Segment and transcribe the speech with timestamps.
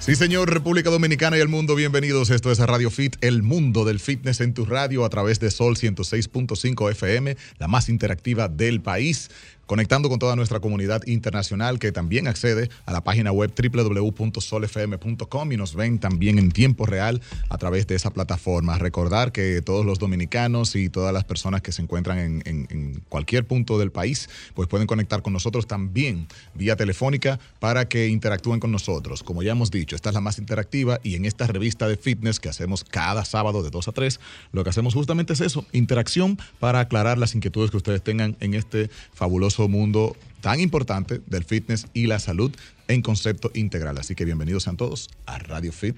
[0.00, 2.30] Sí, señor, República Dominicana y el mundo, bienvenidos.
[2.30, 5.76] Esto es Radio Fit, el mundo del fitness en tu radio a través de Sol
[5.76, 9.28] 106.5 FM, la más interactiva del país
[9.70, 15.56] conectando con toda nuestra comunidad internacional que también accede a la página web www.solfm.com y
[15.56, 18.78] nos ven también en tiempo real a través de esa plataforma.
[18.78, 23.46] Recordar que todos los dominicanos y todas las personas que se encuentran en, en cualquier
[23.46, 28.72] punto del país, pues pueden conectar con nosotros también vía telefónica para que interactúen con
[28.72, 29.22] nosotros.
[29.22, 32.40] Como ya hemos dicho, esta es la más interactiva y en esta revista de fitness
[32.40, 34.20] que hacemos cada sábado de 2 a 3,
[34.52, 38.54] lo que hacemos justamente es eso, interacción para aclarar las inquietudes que ustedes tengan en
[38.54, 42.50] este fabuloso mundo tan importante del fitness y la salud
[42.88, 43.98] en concepto integral.
[43.98, 45.96] Así que bienvenidos sean todos a Radio Fit.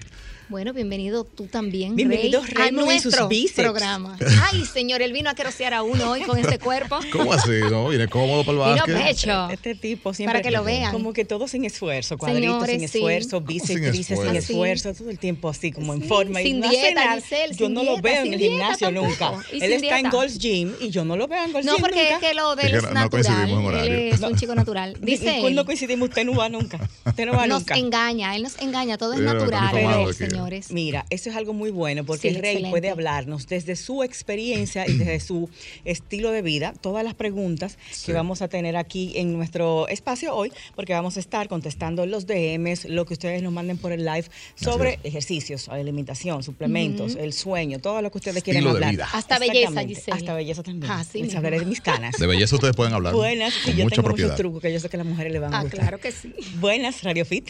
[0.49, 4.17] Bueno, bienvenido tú también, Bienvenido Rey, a nuestro programa.
[4.43, 6.99] Ay, señor, él vino a querosear a uno hoy con este cuerpo.
[7.11, 7.51] ¿Cómo así?
[7.69, 8.95] No, viene cómodo para el básquet.
[8.95, 9.49] Vino pecho.
[9.49, 10.39] Este tipo siempre.
[10.39, 10.91] Para que lo vean.
[10.91, 15.49] Como que todo sin esfuerzo, cuadritos sin esfuerzo, bíceps, tríceps sin esfuerzo, todo el tiempo
[15.49, 16.39] así como en forma.
[16.39, 17.17] Sin y no dieta,
[17.55, 19.33] Yo no lo veo en el gimnasio nunca.
[19.51, 21.75] Él está en Gold's Gym y yo no lo veo en Gold's Gym.
[21.75, 23.49] No, porque es que lo de él es natural.
[23.85, 24.97] Él es un chico natural.
[25.01, 26.79] Dice Cuando coincidimos, usted no va nunca.
[27.05, 27.75] Usted no va nunca.
[27.75, 29.73] Nos engaña, él nos engaña, todo es natural,
[30.33, 30.71] señores.
[30.71, 34.93] Mira, eso es algo muy bueno porque el rey puede hablarnos desde su experiencia y
[34.93, 35.49] desde su
[35.85, 40.51] estilo de vida, todas las preguntas que vamos a tener aquí en nuestro espacio hoy,
[40.75, 44.25] porque vamos a estar contestando los DMs, lo que ustedes nos manden por el live
[44.55, 48.95] sobre ejercicios, alimentación, suplementos, el sueño, todo lo que ustedes quieren hablar.
[49.13, 50.17] Hasta belleza, Giselle.
[50.17, 50.91] Hasta belleza también.
[50.91, 52.15] Ah, sí, Les hablaré de mis canas.
[52.17, 53.13] De belleza ustedes pueden hablar.
[53.13, 54.29] Buenas, con yo mucha tengo propiedad.
[54.29, 55.79] muchos trucos que yo sé que a las mujeres le van a ah, gustar.
[55.81, 56.33] claro que sí.
[56.59, 57.49] Buenas, Radio Fit.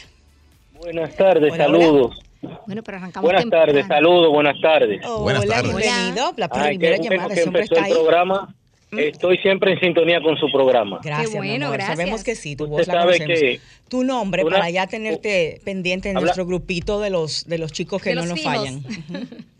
[0.80, 2.20] Buenas tardes, Hola, saludos.
[2.68, 5.02] Bueno, pero arrancamos Buenas tardes, saludos, buenas tardes.
[5.20, 5.76] Buenas Hola, tardes.
[5.76, 6.34] bienvenido.
[6.38, 8.00] La Ay, primera bueno llamada que siempre empezó está el ahí.
[8.00, 8.56] programa.
[8.92, 11.00] Estoy siempre en sintonía con su programa.
[11.04, 11.78] Gracias, Qué mi bueno, amor.
[11.78, 11.98] gracias.
[11.98, 15.62] Sabemos que sí, tu Usted voz la sabe que Tu nombre una- para ya tenerte
[15.66, 18.40] pendiente en Habla- nuestro grupito de los de los chicos que De no los nos
[18.40, 18.56] fijos.
[18.56, 18.84] fallan.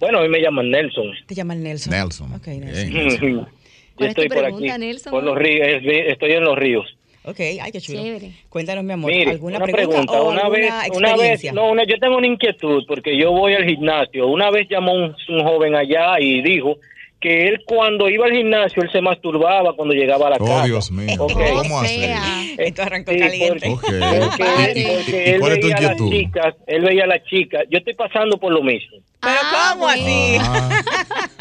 [0.00, 1.12] Bueno, a mí me llaman Nelson.
[1.26, 1.92] Te llaman Nelson.
[1.92, 2.32] Nelson.
[2.34, 2.64] Ok, Bien.
[2.92, 3.20] Nelson.
[3.30, 3.46] Yo
[3.94, 4.80] ¿Cuál es tu estoy por pregunta, aquí.
[4.86, 5.10] Nelson?
[5.12, 5.82] Por los ríos, es-
[6.12, 6.93] estoy en los ríos.
[7.26, 8.02] Ok, ay, qué chulo.
[8.02, 8.32] Chévere.
[8.50, 10.20] Cuéntanos, mi amor, Mire, ¿alguna una pregunta, pregunta.
[10.22, 11.52] o Una alguna vez, una vez, experiencia?
[11.52, 14.26] no, una- yo tengo una inquietud porque yo voy al gimnasio.
[14.26, 16.76] Una vez llamó un, un joven allá y dijo
[17.20, 20.64] que él cuando iba al gimnasio él se masturbaba cuando llegaba a la Oh, casa.
[20.66, 21.16] Dios mío.
[21.18, 21.32] Ok.
[21.62, 22.22] ¿Cómo sea,
[22.58, 23.70] Esto arrancó Sí, caliente.
[23.70, 24.86] Porque, Padre.
[24.98, 26.10] porque ¿Y él cuál es tu veía a las inquietud?
[26.12, 27.62] chicas, él veía a las chicas.
[27.70, 28.98] Yo estoy pasando por lo mismo.
[29.20, 30.36] Pero Ah, ¿cómo así?
[30.40, 30.82] Ah.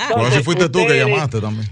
[0.15, 1.69] Bueno, si fuiste tú que Ustedes- llamaste también.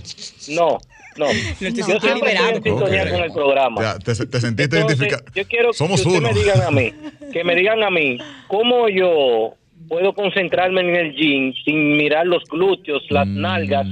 [0.49, 0.77] No,
[1.17, 1.25] no.
[1.25, 2.57] Lo Yo estoy siempre estoy liberando.
[2.57, 3.09] en sintonía Ok.
[3.11, 3.81] con el programa.
[3.81, 5.23] Ya, te, te sentiste Entonces, identificado.
[5.35, 6.21] Yo quiero Somos que uno.
[6.21, 6.93] me digan a mí,
[7.33, 8.17] que me digan a mí,
[8.47, 9.55] ¿cómo yo
[9.87, 13.41] puedo concentrarme en el gym sin mirar los glúteos, las Mm.
[13.41, 13.87] nalgas,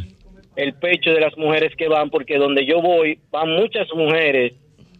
[0.55, 2.09] el pecho de las mujeres que van?
[2.09, 4.53] Porque donde yo voy van muchas mujeres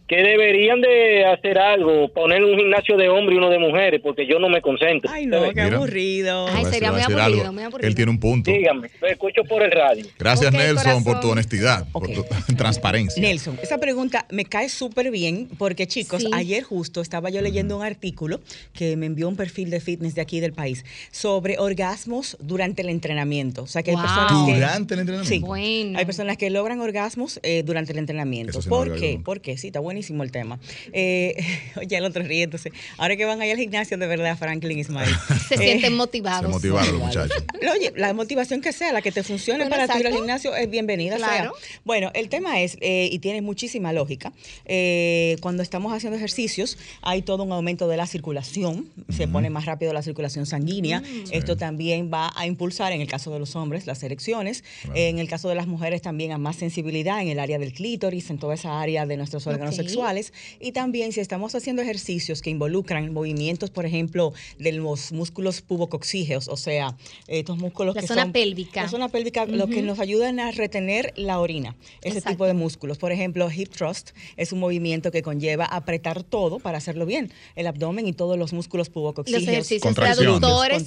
[0.10, 4.26] que deberían de hacer algo, poner un gimnasio de hombre y uno de mujeres, porque
[4.28, 5.10] yo no me concentro.
[5.14, 6.48] Ay, no, qué aburrido.
[6.48, 7.54] Ay, sería muy aburrido, algo.
[7.54, 7.88] muy aburrido.
[7.88, 8.52] Él tiene un punto.
[8.52, 10.06] Díganme, lo escucho por el radio.
[10.18, 12.26] Gracias, Nelson, por tu honestidad, por tu
[12.58, 13.22] transparencia.
[13.22, 16.30] Nelson, esa pregunta me cae súper bien porque chicos, Sí.
[16.34, 18.42] ayer justo estaba yo leyendo un artículo
[18.74, 22.90] que me envió un perfil de fitness de aquí del país sobre orgasmos durante el
[22.90, 23.62] entrenamiento.
[23.64, 24.00] O sea que Wow.
[24.00, 24.54] hay personas que...
[24.56, 25.36] Durante el entrenamiento.
[25.36, 26.00] Sí, Bueno.
[26.00, 28.52] hay personas que logran orgasmos eh, durante el entrenamiento.
[28.52, 29.20] Eso sí ¿Por qué?
[29.24, 30.60] Porque sí, está buenísimo el tema.
[30.94, 31.36] Eh,
[31.76, 32.72] oye, el otro riéndose.
[32.98, 35.10] Ahora que van ahí al gimnasio, de verdad, Franklin Ismael.
[35.48, 36.50] Se Eh, sienten Se motivados.
[36.50, 37.44] motivaron los muchachos.
[37.76, 40.18] Oye, la motivación que sea, la que te funcione Bueno, para tu ir al exacto.
[40.18, 41.18] gimnasio es bienvenida.
[41.18, 41.54] Claro.
[41.60, 41.80] sea.
[41.84, 44.32] Bueno, el tema es, eh, y tiene muchísima lógica,
[44.66, 49.66] eh, cuando estamos haciendo ejercicios hay todo un aumento de la circulación, se pone más
[49.66, 53.86] rápido la circulación sanguínea, esto también va a impulsar, en el caso de los hombres,
[53.88, 54.64] las erecciones,
[54.96, 58.30] en el caso de las mujeres también a más sensibilidad en el área del clítoris,
[58.30, 59.86] en toda esa área de nuestros órganos Ok.
[59.90, 65.62] Sexuales, y también si estamos haciendo ejercicios que involucran movimientos, por ejemplo, de los músculos
[65.62, 66.96] pubocoxígeos, o sea,
[67.28, 68.84] estos músculos La que zona son- pélvica.
[68.84, 72.30] La zona pélvica, lo que nos ayudan a retener la orina, ese Exacto.
[72.32, 72.98] tipo de músculos.
[72.98, 77.68] Por ejemplo, hip thrust es un movimiento que conlleva apretar todo para hacerlo bien, el
[77.68, 79.44] abdomen y todos los músculos Los pubocoxígeos.
[79.44, 80.40] ejercicios de Contracción.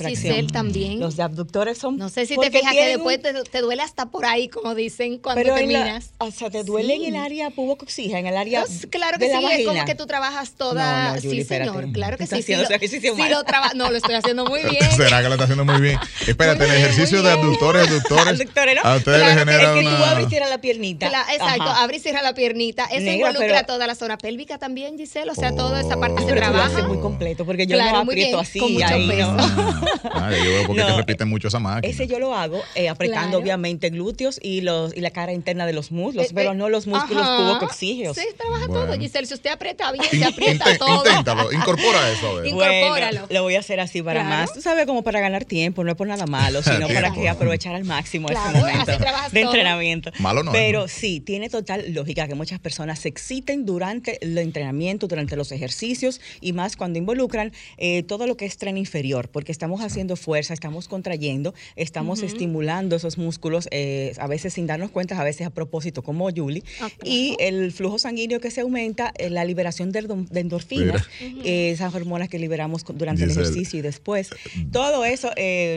[0.08, 1.00] Giselle, también.
[1.00, 3.82] Los de abductores son no sé si te fijas que después un- te, te duele
[3.82, 6.12] hasta por ahí, como dicen cuando pero la- terminas.
[6.18, 7.04] o sea, te duele Sí.
[7.06, 10.06] en el área pubocoxígea, en el área claro que de sí, es como que tú
[10.06, 11.08] trabajas toda.
[11.08, 11.92] No, no, Julie, sí, señor, espérate.
[11.92, 12.34] claro que sí.
[12.36, 14.90] sí haciendo lo- ese ejercicio lo traba- No, lo estoy haciendo muy bien.
[14.96, 15.98] ¿Será que lo está haciendo muy bien?
[16.26, 17.38] Espérate, Muy el ejercicio de bien.
[17.44, 18.26] abductores, abductores.
[18.40, 18.90] Abductores, ¿no?
[18.90, 21.06] A ustedes Claro, les genera es que tú abres y cierras la piernita.
[21.06, 21.82] Exacto, Ajá.
[21.82, 22.84] abre y cierra la piernita.
[22.84, 25.30] Eso Negra, involucra pero- toda la zona pélvica también, Giselle.
[25.30, 26.00] O sea, toda esa Oh.
[26.00, 26.66] parte se Pero tú lo trabaja.
[26.76, 28.58] haces muy completo, porque yo Claro, muy aprieto bien, así.
[28.60, 29.32] con mucho ahí peso.
[29.32, 29.42] no.
[30.32, 31.92] Yo veo porque te repiten mucho esa máquina.
[31.92, 35.72] Ese yo lo hago eh, apretando obviamente glúteos y los y la cara interna de
[35.72, 37.36] los muslos, Eh, pero eh, no los músculos ajá.
[37.36, 38.16] pubocoxígeos.
[38.16, 39.26] Sí, trabaja todo todo, Giselle.
[39.26, 41.06] Si usted aprieta bien, se aprieta todo.
[41.06, 42.28] Inténtalo, incorpora eso.
[42.28, 42.46] A ver.
[42.46, 43.26] Incorpóralo.
[43.30, 44.52] lo voy a hacer así para más.
[44.52, 47.74] Tú sabes, como para ganar tiempo, no es por nada malo, sino para que aprovechar
[47.74, 48.92] al máximo ese momento
[49.32, 50.10] de entrenamiento.
[50.18, 50.52] Malo no.
[50.52, 55.52] Pero sí, tiene total lógica que muchas personas se exciten durante el entrenamiento, durante los
[55.52, 60.16] ejercicios y más cuando involucran eh, todo lo que es tren inferior, porque estamos haciendo
[60.16, 65.46] fuerza, estamos contrayendo, estamos estimulando esos músculos, eh, a veces sin darnos cuenta, a veces
[65.46, 66.62] a propósito, como Julie,
[67.04, 71.06] y el flujo sanguíneo que se aumenta, eh, la liberación de, endorfinas,
[71.44, 74.30] esas hormonas que liberamos durante el ejercicio y después.
[74.70, 75.30] Todo eso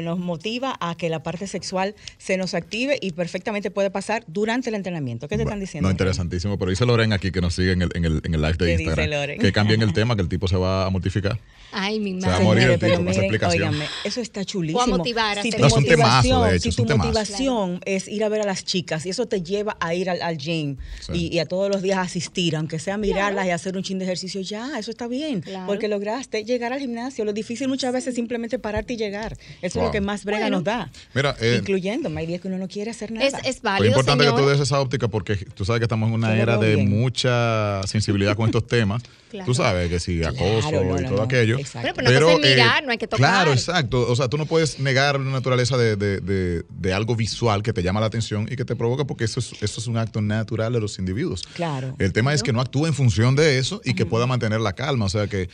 [0.04, 4.70] nos motiva a que la parte sexual se nos active y perfectamente puede pasar durante
[4.70, 5.28] el entrenamiento.
[5.28, 5.88] ¿Qué te están diciendo?
[5.88, 8.42] No, interesantísimo, pero dice Loren aquí que nos sigue en el, en el, en el
[8.42, 9.40] live de Instagram.
[9.40, 11.40] Que cambien el tema, que el tipo se va a mortificar.
[11.72, 12.26] Ay, mi madre.
[12.26, 13.76] Se va a morir el tipo con esa explicación.
[14.04, 14.80] eso está chulísimo.
[14.80, 15.40] O a motivar.
[15.40, 16.72] A si tu no, es un temazo, de hecho.
[16.72, 19.94] Si tu motivación es ir a ver a las chicas y eso te lleva a
[19.94, 20.78] ir al, gym
[21.14, 24.42] y, a todos los días asistir, aunque sea mirarlas y hacer un chin de ejercicio,
[24.42, 25.44] ya, eso está bien.
[25.66, 27.26] Porque lograste llegar al gimnasio.
[27.26, 29.38] Lo difícil muchas veces es simplemente pararte y llegar.
[29.62, 30.90] Eso es lo que más brega nos da.
[31.14, 33.26] Mira, eh, incluyendo, hay días que uno no quiere hacer nada.
[33.26, 36.10] Es, es válido, Es importante que tú des esa óptica porque tú sabes que estamos
[36.10, 39.04] en una era de mucha sensibilidad con estos temas.
[39.46, 40.70] Tú sabes que si acoso
[41.00, 41.58] y todo aquello.
[41.96, 43.20] Pero, no mirar, no hay que tocar.
[43.20, 44.10] Claro, exacto.
[44.10, 47.84] O sea, tú no puedes negar la naturaleza de, de, de, algo visual que te
[47.84, 50.72] llama la atención y que te provoca porque eso es, eso es un acto natural
[50.74, 51.44] de los individuos.
[51.54, 51.96] Claro.
[52.00, 54.74] El tema es que no actúe en función de eso y que pueda mantener la
[54.74, 55.06] calma.
[55.06, 55.50] O sea, que,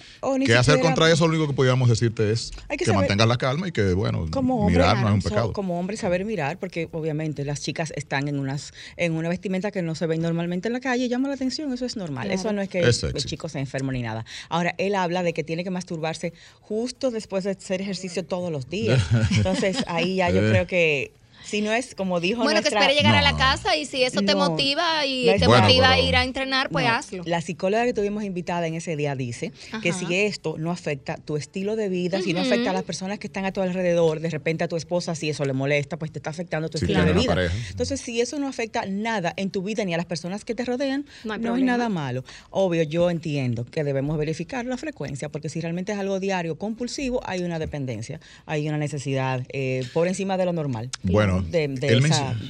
[0.45, 3.71] que hacer contra eso, lo único que podríamos decirte es que, mantengas la calma y
[3.71, 4.27] que, bueno,
[4.67, 5.53] mirar no es un pecado.
[5.53, 9.81] Como hombre, saber mirar, porque obviamente las chicas están en unas en una vestimenta que
[9.81, 11.71] no se ve normalmente en la calle y llama la atención.
[11.73, 12.31] Eso es normal.
[12.31, 14.25] Eso no es que el chico se enfermo ni nada.
[14.49, 18.69] Ahora, él habla de que tiene que masturbarse justo después de hacer ejercicio todos los
[18.69, 19.01] días.
[19.31, 21.11] Entonces, ahí ya yo creo que
[21.51, 24.21] si no es como dijo Bueno, que espere llegar a la casa y si eso
[24.21, 27.23] te motiva y te motiva a ir a entrenar, pues hazlo.
[27.25, 29.51] La psicóloga que tuvimos invitada en ese día dice
[29.83, 33.19] que si esto no afecta tu estilo de vida, si no afecta a las personas
[33.19, 36.11] que están a tu alrededor, de repente a tu esposa, si eso le molesta, pues
[36.11, 37.35] te está afectando tu estilo de vida.
[37.69, 40.63] Entonces, si eso no afecta nada en tu vida ni a las personas que te
[40.63, 42.23] rodean, no, es nada malo.
[42.49, 47.19] Obvio, yo entiendo que debemos verificar la frecuencia, porque si realmente es algo diario compulsivo,
[47.25, 50.89] hay una dependencia, hay una necesidad eh, por encima de lo normal.
[51.03, 51.73] Bueno, de,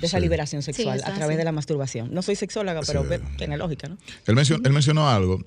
[0.02, 2.14] esa, liberación sexual a través de la masturbación.
[2.14, 3.06] No soy sexóloga, pero
[3.38, 3.98] tiene lógica, ¿no?
[4.26, 4.36] Él,
[4.72, 5.44] mencionó, algo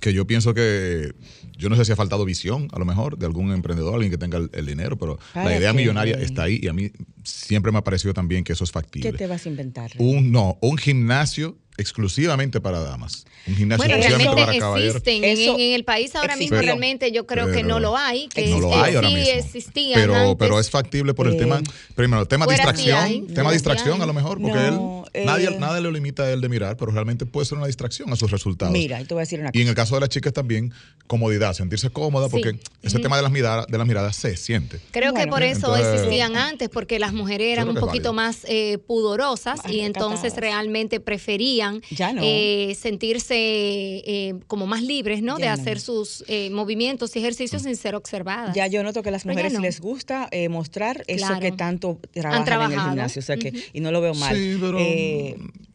[0.00, 1.14] que yo pienso que
[1.56, 4.18] yo no sé si ha faltado visión, a lo mejor, de algún emprendedor, alguien que
[4.18, 6.92] tenga el, dinero, pero la idea millonaria está ahí y a mí
[7.24, 9.10] siempre me ha parecido también que eso es factible.
[9.10, 9.92] ¿Qué te vas a inventar?
[9.98, 13.24] Un no, un gimnasio exclusivamente para damas.
[13.46, 14.96] Un gimnasio bueno, exclusivamente para caballeros.
[14.96, 15.24] Existen.
[15.24, 18.28] En, en, el país ahora mismo realmente yo creo que no lo hay.
[18.28, 19.32] Que no lo hay ahora sí mismo.
[19.34, 20.36] existían pero, antes.
[20.38, 21.60] pero es factible por el eh, tema,
[21.94, 25.92] primero, el tema distracción, tema distracción a lo mejor, porque él, nadie, eh, nadie le
[25.92, 28.72] limita a él de mirar, pero realmente puede ser una distracción a sus resultados.
[28.72, 29.58] Mira, y te voy a decir una cosa.
[29.58, 30.72] Y en el caso de las chicas también,
[31.06, 34.80] comodidad, sentirse cómoda, porque ese tema de las miradas, de las miradas se siente.
[34.90, 39.60] Creo que por eso existían antes, porque las mujeres eran un poquito más eh, pudorosas
[39.68, 42.22] y entonces realmente preferían ya no.
[42.24, 45.36] Eh, sentirse eh, como más libres, ¿no?
[45.36, 48.54] de hacer sus eh, movimientos y ejercicios sin ser observadas.
[48.54, 52.78] Ya yo noto que a las mujeres les gusta mostrar eso que tanto trabajan en
[52.78, 54.34] el gimnasio, o sea que, y no lo veo mal.
[54.34, 54.78] Sí, pero,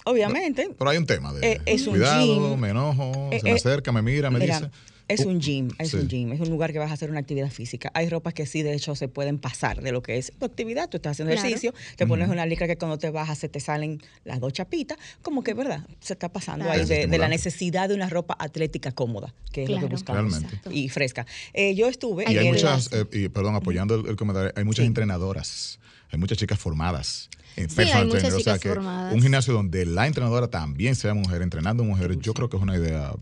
[0.05, 0.69] obviamente.
[0.77, 4.39] Pero, hay un tema de es cuidado, me enojo, se me acerca, me mira, me
[4.39, 4.69] dice.
[5.11, 7.49] Es un gym, es un gym, es un lugar que vas a hacer una actividad
[7.49, 7.91] física.
[7.93, 10.89] Hay ropas que sí, de hecho, se pueden pasar de lo que es tu actividad.
[10.89, 14.01] Tú estás haciendo ejercicio, te pones una licra que cuando te bajas se te salen
[14.23, 15.85] las dos chapitas, como que, ¿verdad?
[15.99, 19.79] Se está pasando ahí de, la necesidad de una ropa atlética cómoda, que es lo
[19.79, 20.41] que buscamos.
[20.69, 21.25] Y fresca.
[21.53, 22.25] Eh, yo estuve...
[22.31, 26.59] Y hay muchas, eh, y, perdón, apoyando el, comentario, hay muchas entrenadoras, hay muchas chicas
[26.59, 27.29] formadas.
[27.57, 29.13] En sí, hay muchas chicas formadas.
[29.13, 32.77] Un gimnasio donde la entrenadora también sea mujer, entrenando mujeres, yo creo que es una
[32.77, 33.13] idea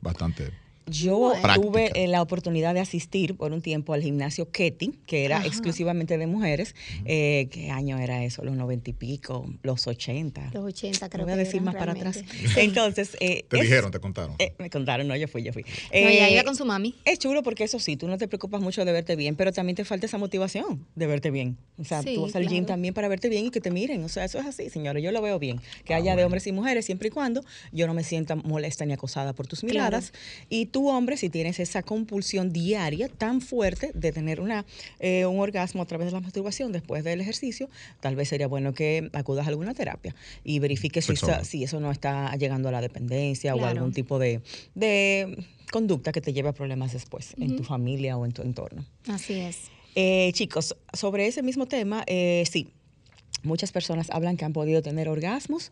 [0.00, 0.52] bastante
[0.90, 5.44] yo tuve eh, la oportunidad de asistir por un tiempo al gimnasio Ketty, que era
[5.44, 6.74] exclusivamente de mujeres.
[7.04, 8.44] Eh, ¿Qué año era eso?
[8.44, 10.50] Los noventa y pico, los ochenta.
[10.52, 12.22] Los ochenta, creo voy a decir más para atrás.
[12.56, 13.16] Entonces.
[13.20, 14.36] Eh, ¿Te dijeron, te contaron?
[14.58, 15.62] me contaron, no, yo fui, yo fui.
[15.62, 16.94] no, ella iba con su mami.
[17.04, 19.76] Es chulo porque eso sí, tú no te preocupas mucho de verte bien, pero también
[19.76, 21.56] te falta esa motivación de verte bien.
[21.78, 24.02] O sea, tú vas al gym también para verte bien y que te miren.
[24.04, 25.02] O sea, eso es así, señores.
[25.02, 25.60] Yo lo veo bien.
[25.84, 27.42] Que ah, haya de hombres y mujeres siempre y cuando
[27.72, 30.12] yo no me sienta molesta ni acosada por tus miradas.
[30.48, 34.64] Y tú hombre, si tienes esa compulsión diaria tan fuerte de tener una,
[35.00, 37.68] eh, un orgasmo a través de la masturbación después del ejercicio,
[38.00, 41.90] tal vez sería bueno que acudas a alguna terapia y verifiques si, si, eso no
[41.90, 44.40] está llegando a la dependencia o algún tipo de,
[45.70, 48.86] conducta que te lleve a problemas después en tu familia o en tu entorno.
[49.08, 49.64] Así es.
[49.94, 52.68] Eh, chicos, sobre ese mismo tema, eh, sí,
[53.42, 55.70] muchas personas hablan que han podido tener orgasmos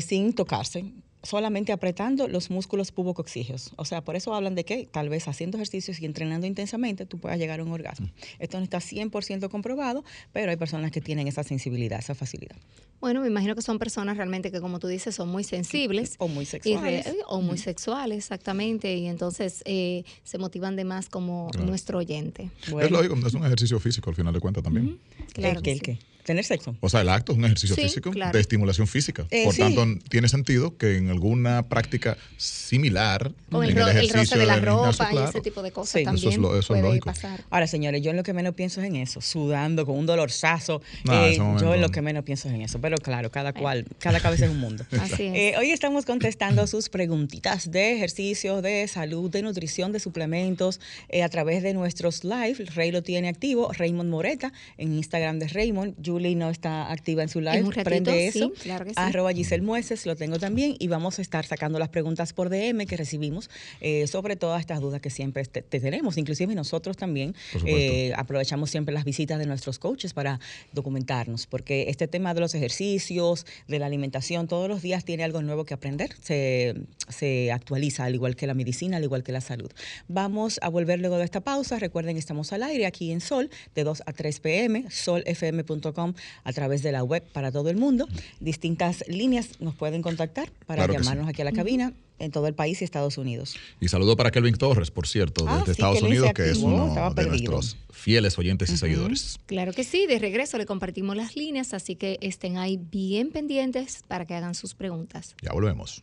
[0.00, 0.84] sin tocarse
[1.22, 3.72] solamente apretando los músculos pubocoxígeos.
[3.76, 7.18] O sea, por eso hablan de que tal vez haciendo ejercicios y entrenando intensamente tú
[7.18, 8.08] puedas llegar a un orgasmo.
[8.38, 12.56] Esto no está 100% comprobado, pero hay personas que tienen esa sensibilidad, esa facilidad.
[13.00, 16.16] Bueno, me imagino que son personas realmente que, como tú dices, son muy sensibles.
[16.18, 17.06] O muy sexuales.
[17.28, 18.94] o muy sexuales, exactamente.
[18.94, 22.50] Y entonces eh, se motivan de más como nuestro oyente.
[22.62, 24.98] Es lógico, es un ejercicio físico al final de cuentas también.
[25.32, 25.60] Claro.
[25.64, 25.98] ¿El, qué?
[26.30, 26.76] Tener sexo.
[26.80, 29.26] O sea, el acto es un ejercicio físico de estimulación física.
[29.30, 34.46] Eh, Por tanto, tiene sentido que en alguna práctica similar, en el, el, roce de
[34.46, 37.44] la ropa y ese tipo de cosas también eso es, puede pasar.
[37.50, 40.82] Ahora, señores, yo en lo que menos pienso es en eso, sudando con un dolorzazo.
[41.10, 42.80] Eh, yo en lo que menos pienso es en eso.
[42.80, 44.84] Pero claro, cada cual, cada cabeza es un mundo.
[45.00, 45.34] Así es.
[45.34, 50.80] Eh, hoy estamos contestando sus preguntitas de ejercicios, de salud, de nutrición, de suplementos
[51.22, 52.64] a través de nuestros live.
[52.74, 57.28] Rey lo tiene activo, Raymond Moreta en Instagram de Raymond, Julie no está activa en
[57.28, 58.52] su live, prende eso.
[58.62, 58.96] claro que sí.
[58.96, 60.76] Arroba Giselle Mueces, lo tengo también.
[60.78, 63.50] Y vamos a estar sacando las preguntas por DM que recibimos
[63.80, 66.16] eh, sobre todas estas dudas que siempre te, tenemos.
[66.18, 67.34] Inclusive nosotros también
[67.64, 70.40] eh, aprovechamos siempre las visitas de nuestros coaches para
[70.72, 75.42] documentarnos, porque este tema de los ejercicios, de la alimentación, todos los días tiene algo
[75.42, 76.14] nuevo que aprender.
[76.20, 76.74] Se,
[77.08, 79.70] se actualiza, al igual que la medicina, al igual que la salud.
[80.08, 81.78] Vamos a volver luego de esta pausa.
[81.78, 86.09] Recuerden estamos al aire aquí en Sol, de 2 a 3 pm, solfm.com
[86.44, 88.06] a través de la web para todo el mundo.
[88.40, 92.80] Distintas líneas nos pueden contactar para llamarnos aquí a la cabina en todo el país
[92.80, 93.56] y Estados Unidos.
[93.80, 97.26] Y saludo para Kelvin Torres, por cierto, ah, desde Estados Unidos, que es uno de
[97.26, 99.38] nuestros fieles oyentes y seguidores.
[99.46, 104.04] Claro que sí, de regreso le compartimos las líneas, así que estén ahí bien pendientes
[104.06, 105.34] para que hagan sus preguntas.
[105.42, 106.02] Ya volvemos.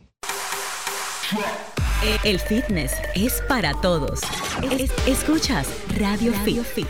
[2.24, 4.20] El fitness es para todos.
[5.06, 6.86] escuchas Radio, Radio Fit.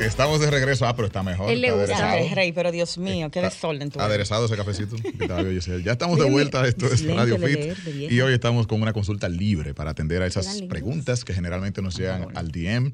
[0.00, 0.86] Estamos de regreso.
[0.86, 1.50] Ah, pero está mejor.
[1.50, 2.16] Él le gusta.
[2.34, 4.96] rey, pero Dios mío, qué desorden tu Aderezado ese cafecito.
[5.84, 6.66] ya estamos de vuelta.
[6.66, 8.10] Esto es Radio Fit.
[8.10, 11.96] y hoy estamos con una consulta libre para atender a esas preguntas que generalmente nos
[11.96, 12.92] llegan al DM,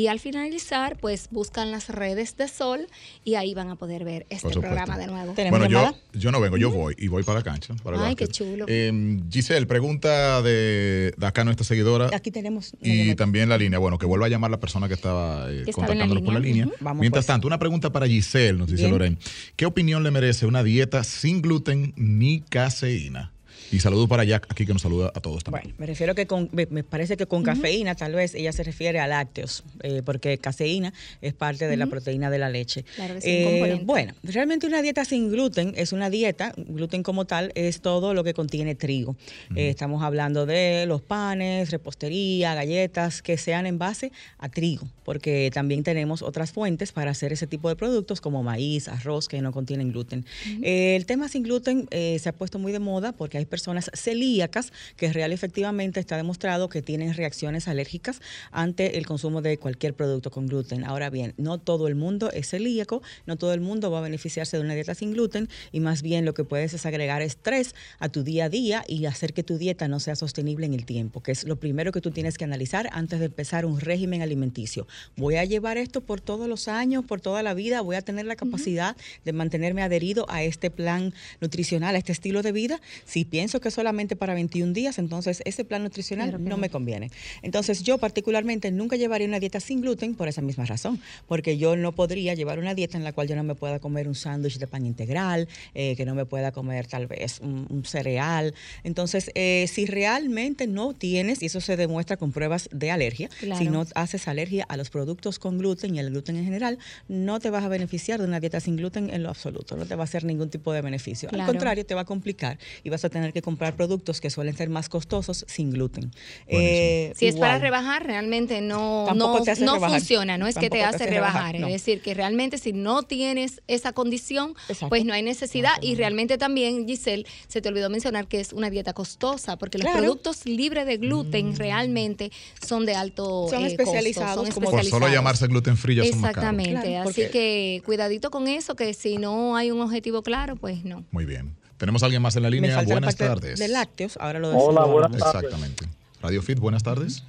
[0.00, 2.86] y al finalizar, pues buscan las redes de Sol
[3.22, 5.34] y ahí van a poder ver este programa de nuevo.
[5.34, 7.74] Bueno, yo, yo no vengo, yo voy y voy para la cancha.
[7.98, 8.64] Ay, qué chulo.
[8.66, 12.72] Em, Giselle, pregunta de, de acá nuestra seguidora Aquí tenemos.
[12.80, 13.78] Y también la línea.
[13.78, 16.66] Bueno, que vuelva a llamar la persona que estaba eh, contactándonos por la línea.
[16.94, 17.26] Mientras pues.
[17.26, 19.18] tanto, una pregunta para Giselle, nos dice Lorena.
[19.56, 23.32] ¿Qué opinión le merece una dieta sin gluten ni caseína?
[23.72, 25.62] Y saludo para Jack aquí que nos saluda a todos también.
[25.62, 28.98] Bueno, me refiero que con, me, parece que con cafeína tal vez ella se refiere
[28.98, 32.84] a lácteos, eh, porque caseína es parte de la proteína de la leche.
[32.96, 37.26] Claro que sí, eh, bueno, realmente una dieta sin gluten es una dieta, gluten como
[37.26, 39.16] tal es todo lo que contiene trigo.
[39.54, 45.50] Eh, estamos hablando de los panes, repostería, galletas que sean en base a trigo, porque
[45.54, 49.52] también tenemos otras fuentes para hacer ese tipo de productos como maíz, arroz que no
[49.52, 50.26] contienen gluten.
[50.62, 54.72] el tema sin gluten se ha puesto muy de moda porque hay personas personas celíacas,
[54.96, 60.30] que real efectivamente está demostrado que tienen reacciones alérgicas ante el consumo de cualquier producto
[60.30, 60.82] con gluten.
[60.84, 64.56] Ahora bien, no todo el mundo es celíaco, no todo el mundo va a beneficiarse
[64.56, 68.08] de una dieta sin gluten y más bien lo que puedes es agregar estrés a
[68.08, 71.22] tu día a día y hacer que tu dieta no sea sostenible en el tiempo,
[71.22, 74.86] que es lo primero que tú tienes que analizar antes de empezar un régimen alimenticio.
[75.16, 78.24] Voy a llevar esto por todos los años, por toda la vida, voy a tener
[78.24, 81.12] la capacidad de mantenerme adherido a este plan
[81.42, 82.80] nutricional, a este estilo de vida.
[83.04, 87.10] Si piensas pienso que solamente para 21 días, entonces ese plan nutricional no me conviene.
[87.42, 91.74] Entonces yo particularmente nunca llevaría una dieta sin gluten por esa misma razón, porque yo
[91.74, 94.58] no podría llevar una dieta en la cual yo no me pueda comer un sándwich
[94.58, 98.54] de pan integral, eh, que no me pueda comer tal vez un, cereal.
[98.84, 103.68] Entonces, eh, si realmente no tienes, y eso se demuestra con pruebas de alergia, si
[103.68, 106.78] no haces alergia a los productos con gluten y el gluten en general,
[107.08, 109.96] no te vas a beneficiar de una dieta sin gluten en lo absoluto, no te
[109.96, 111.28] va a hacer ningún tipo de beneficio.
[111.32, 114.56] Al contrario, te va a complicar y vas a tener que comprar productos que suelen
[114.56, 116.10] ser más costosos sin gluten.
[116.46, 121.06] Eh, si es para rebajar, realmente no, no, no funciona, no es que te hace,
[121.06, 124.54] rebajar, es decir, que realmente si no tienes esa condición,
[124.88, 125.72] pues no hay necesidad.
[125.80, 129.90] Y realmente también, Giselle, se te olvidó mencionar que es una dieta costosa, porque los
[129.92, 131.56] productos libres de gluten mm.
[131.56, 132.30] realmente
[132.66, 137.28] son de alto son eh, especializados, son Por solo llamarse gluten free ya Exactamente, así
[137.30, 141.04] que cuidadito con eso, que si no hay un objetivo claro, pues no.
[141.10, 141.59] Muy bien.
[141.80, 142.82] Tenemos a alguien más en la línea.
[142.82, 143.58] Buenas tardes.
[143.58, 145.44] De lácteos, ahora lo Hola, buenas tardes.
[145.44, 145.86] Exactamente.
[146.20, 147.24] Radio Fit, buenas tardes.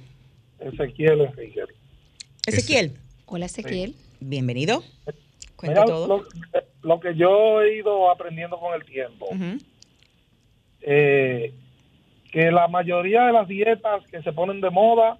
[0.60, 1.62] Ezequiel Enrique.
[2.46, 2.92] Ezequiel.
[3.24, 3.94] Hola, Ezequiel.
[4.20, 4.84] Bienvenido.
[5.56, 6.26] Cuenta todo.
[6.82, 9.28] Lo, que yo he ido aprendiendo con el tiempo,
[10.82, 11.54] eh,
[12.30, 15.16] que la mayoría de las dietas que se ponen de moda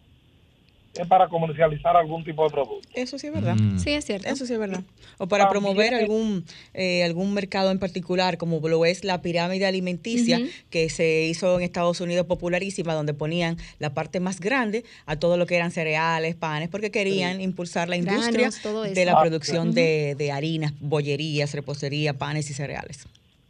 [0.94, 2.88] es para comercializar algún tipo de producto.
[2.94, 3.56] Eso sí es verdad.
[3.56, 3.78] Mm.
[3.78, 4.28] Sí, es cierto.
[4.28, 4.82] Eso sí es verdad.
[5.18, 6.44] O para promover algún
[6.74, 11.64] eh, algún mercado en particular, como lo es la pirámide alimenticia, que se hizo en
[11.64, 16.34] Estados Unidos popularísima, donde ponían la parte más grande a todo lo que eran cereales,
[16.34, 18.50] panes, porque querían impulsar la industria
[18.92, 23.06] de la producción de, de harinas, bollerías, repostería, panes y cereales.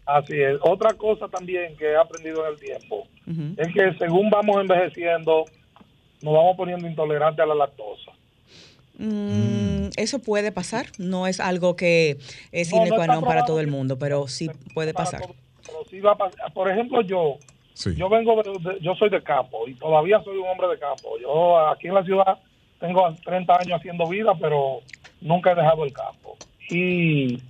[0.06, 0.58] Así es.
[0.62, 3.06] Otra cosa también que he aprendido en el tiempo
[3.56, 5.44] es que según vamos envejeciendo,
[6.22, 8.12] nos vamos poniendo intolerantes a la lactosa.
[8.98, 12.18] Mm, eso puede pasar, no es algo que
[12.52, 15.22] es non para todo el mundo, pero sí puede pasar.
[16.54, 17.38] Por ejemplo, yo,
[17.96, 18.42] yo vengo,
[18.80, 21.18] yo soy de campo y todavía soy un hombre de campo.
[21.20, 22.38] Yo aquí en la ciudad
[22.80, 24.80] tengo 30 años haciendo vida, pero
[25.20, 26.36] nunca he dejado el campo.
[26.68, 27.40] Y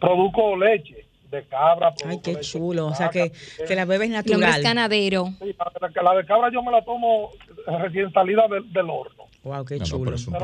[0.00, 1.94] produzco leche de cabra.
[2.06, 2.86] Ay, qué chulo.
[2.86, 3.32] o sea, que,
[3.66, 4.58] que la bebes natural.
[4.58, 5.26] es ganadero.
[5.40, 5.54] Sí,
[6.02, 7.30] la, de cabra yo me la tomo
[7.78, 9.24] recién salida del, horno.
[9.44, 10.14] Wow, qué chulo.
[10.14, 10.36] es, un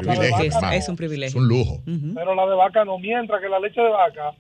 [0.72, 1.28] es, un privilegio.
[1.38, 1.80] Es un lujo.
[2.14, 2.98] Pero la de vaca no.
[2.98, 4.32] Mientras que la leche de vaca,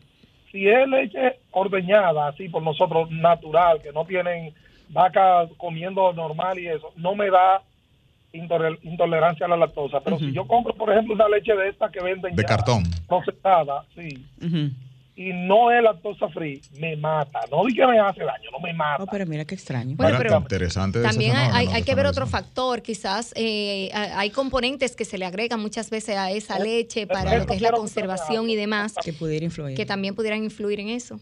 [0.50, 4.54] si es leche ordeñada, así por nosotros, natural, que no tienen
[4.90, 7.62] vaca comiendo normal y eso, no me da
[8.32, 10.00] intolerancia a la lactosa.
[10.00, 13.84] Pero si yo compro, por ejemplo, una leche de esta que venden de cartón procesada,
[13.94, 14.26] sí
[15.16, 17.40] y no es lactosa free, me mata.
[17.50, 19.06] No di que me hace daño, no me mata.
[19.06, 19.96] pero mira qué extraño.
[19.96, 22.82] Bueno, pero interesante también hay, que ver otro factor.
[22.82, 27.46] Quizás eh, hay componentes que se le agregan muchas veces a esa leche para lo
[27.46, 28.94] que es la conservación y demás.
[29.04, 29.76] Que pudiera influir.
[29.76, 31.18] Que también pudieran influir en eso.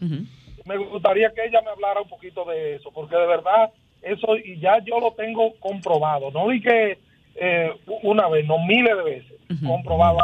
[0.65, 4.59] Me gustaría que ella me hablara un poquito de eso, porque de verdad, eso y
[4.59, 6.31] ya yo lo tengo comprobado.
[6.31, 6.97] No di que
[7.35, 7.69] eh,
[8.01, 9.33] una vez, no miles de veces,
[9.65, 10.17] comprobado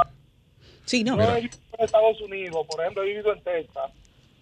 [0.90, 1.18] Sí, no.
[1.18, 3.92] Yo he vivido en Estados Unidos, por ejemplo, he vivido en Texas.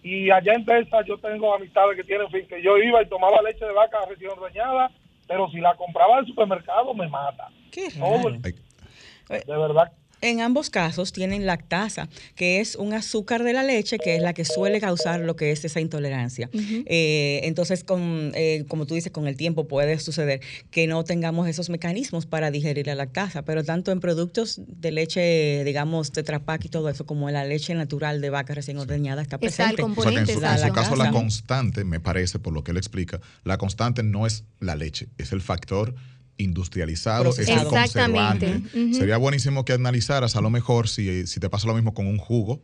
[0.02, 3.42] Y allá en Texas yo tengo amistades que tienen fin, que yo iba y tomaba
[3.42, 4.90] leche de vaca recién ordeñada,
[5.26, 7.50] pero si la compraba del supermercado me mata.
[7.70, 8.30] Qué raro.
[8.30, 14.16] de verdad en ambos casos tienen lactasa, que es un azúcar de la leche que
[14.16, 16.50] es la que suele causar lo que es esa intolerancia.
[16.52, 21.48] Eh, entonces, con, eh, como tú dices, con el tiempo puede suceder que no tengamos
[21.48, 26.68] esos mecanismos para digerir la lactasa, pero tanto en productos de leche, digamos, tetrapac y
[26.68, 29.82] todo eso, como en la leche natural de vaca recién ordeñada está presente.
[29.82, 30.40] o sea en su,
[30.72, 34.76] caso la constante, me parece, por lo que él explica, la constante no es la
[34.76, 35.94] leche, es el factor
[36.38, 38.62] industrializado, es el conservante.
[38.92, 42.18] Sería buenísimo que analizaras a lo mejor si, si te pasa lo mismo con un
[42.18, 42.62] jugo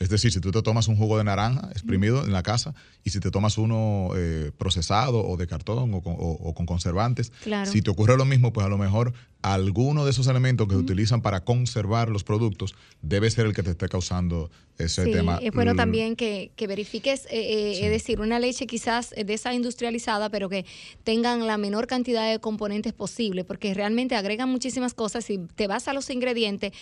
[0.00, 3.10] es decir, si tú te tomas un jugo de naranja exprimido en la casa y
[3.10, 7.30] si te tomas uno eh, procesado o de cartón o con, conservantes,
[7.66, 10.80] si te ocurre lo mismo, pues a lo mejor alguno de esos elementos que se
[10.80, 15.38] utilizan para conservar los productos debe ser el que te esté causando ese sí, tema.
[15.42, 20.30] Es bueno también que, verifiques, eh, eh, es decir, una leche quizás de esa industrializada,
[20.30, 20.64] pero que
[21.04, 25.26] tengan la menor cantidad de componentes posible, porque realmente agregan muchísimas cosas.
[25.26, 26.72] Si te vas a los ingredientes,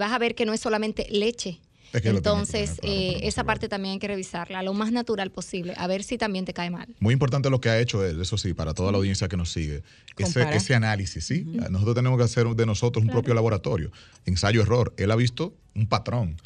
[0.00, 1.60] vas a ver que no es solamente leche
[2.02, 6.18] entonces, eh, esa parte también hay que revisarla, lo más natural posible, a ver si
[6.18, 6.88] también te cae mal.
[7.00, 9.52] Muy importante lo que ha hecho él, eso sí, para toda la audiencia que nos
[9.52, 9.82] sigue,
[10.16, 11.44] ese, ese, análisis, ¿sí?
[11.70, 13.90] Nosotros tenemos que hacer de nosotros un propio laboratorio,
[14.26, 14.92] ensayo-error.
[14.96, 16.36] Él ha visto un patrón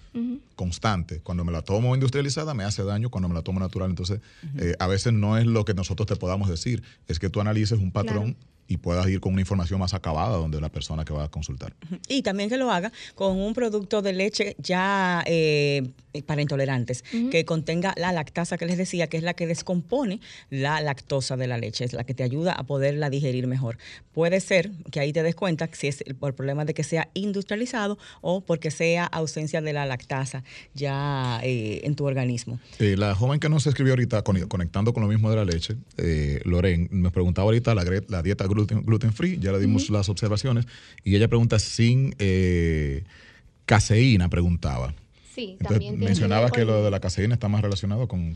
[0.56, 1.20] constante.
[1.20, 3.90] Cuando me la tomo industrializada me hace daño, cuando me la tomo natural.
[3.90, 4.20] Entonces,
[4.56, 7.78] eh, a veces no es lo que nosotros te podamos decir, es que tú analices
[7.78, 8.37] un patrón
[8.68, 11.74] y puedas ir con una información más acabada donde la persona que va a consultar.
[12.07, 15.90] Y también que lo haga con un producto de leche ya eh,
[16.26, 20.81] para intolerantes, que contenga la lactasa que les decía, que es la que descompone la
[20.81, 23.78] lactosa de la leche, es la que te ayuda a poderla digerir mejor.
[24.12, 27.09] Puede ser que ahí te des cuenta si es por el problema de que sea
[27.14, 30.42] industrializado o porque sea ausencia de la lactasa
[30.74, 32.59] ya eh, en tu organismo.
[32.78, 36.40] Eh, la joven que nos escribió ahorita, conectando con lo mismo de la leche, eh,
[36.44, 40.66] Loren, me preguntaba ahorita la, la dieta gluten, free, ya le dimos las observaciones,
[41.04, 43.04] y ella pregunta sin eh,
[43.66, 44.94] caseína, preguntaba.
[45.38, 48.35] Sí, también mencionaba que lo de la caseína está más relacionado con...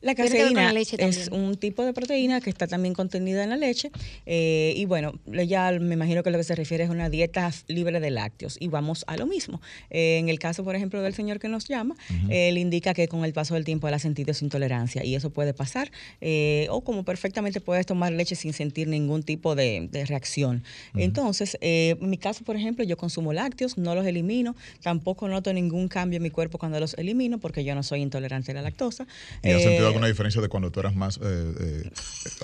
[0.00, 3.92] La caseína es un tipo de proteína que está también contenida en la leche
[4.26, 8.00] eh, y bueno, ya me imagino que lo que se refiere es una dieta libre
[8.00, 9.60] de lácteos y vamos a lo mismo.
[9.90, 11.94] Eh, en el caso, por ejemplo, del señor que nos llama,
[12.28, 15.30] él indica que con el paso del tiempo él ha sentido su intolerancia y eso
[15.30, 20.64] puede pasar eh, o como perfectamente puedes tomar leche sin sentir ningún tipo de, reacción.
[20.96, 25.86] Entonces, en mi caso, por ejemplo, yo consumo lácteos, no los elimino, tampoco noto ningún
[25.86, 29.06] cambio en mi cuerpo cuando los elimino porque yo no soy intolerante a la lactosa.
[29.42, 31.90] ¿Y has sentido eh, alguna diferencia de cuando tú eras más, eh, eh,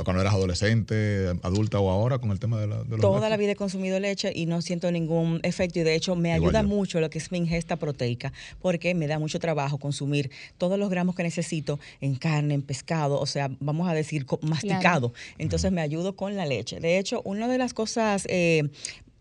[0.05, 3.53] cuando eras adolescente, adulta o ahora con el tema de, la, de Toda la vida
[3.53, 7.11] he consumido leche y no siento ningún efecto y de hecho me ayuda mucho lo
[7.11, 11.23] que es mi ingesta proteica porque me da mucho trabajo consumir todos los gramos que
[11.23, 15.13] necesito en carne, en pescado, o sea, vamos a decir masticado.
[15.39, 16.81] Entonces me ayudo con la leche.
[16.81, 18.27] De hecho, una de las cosas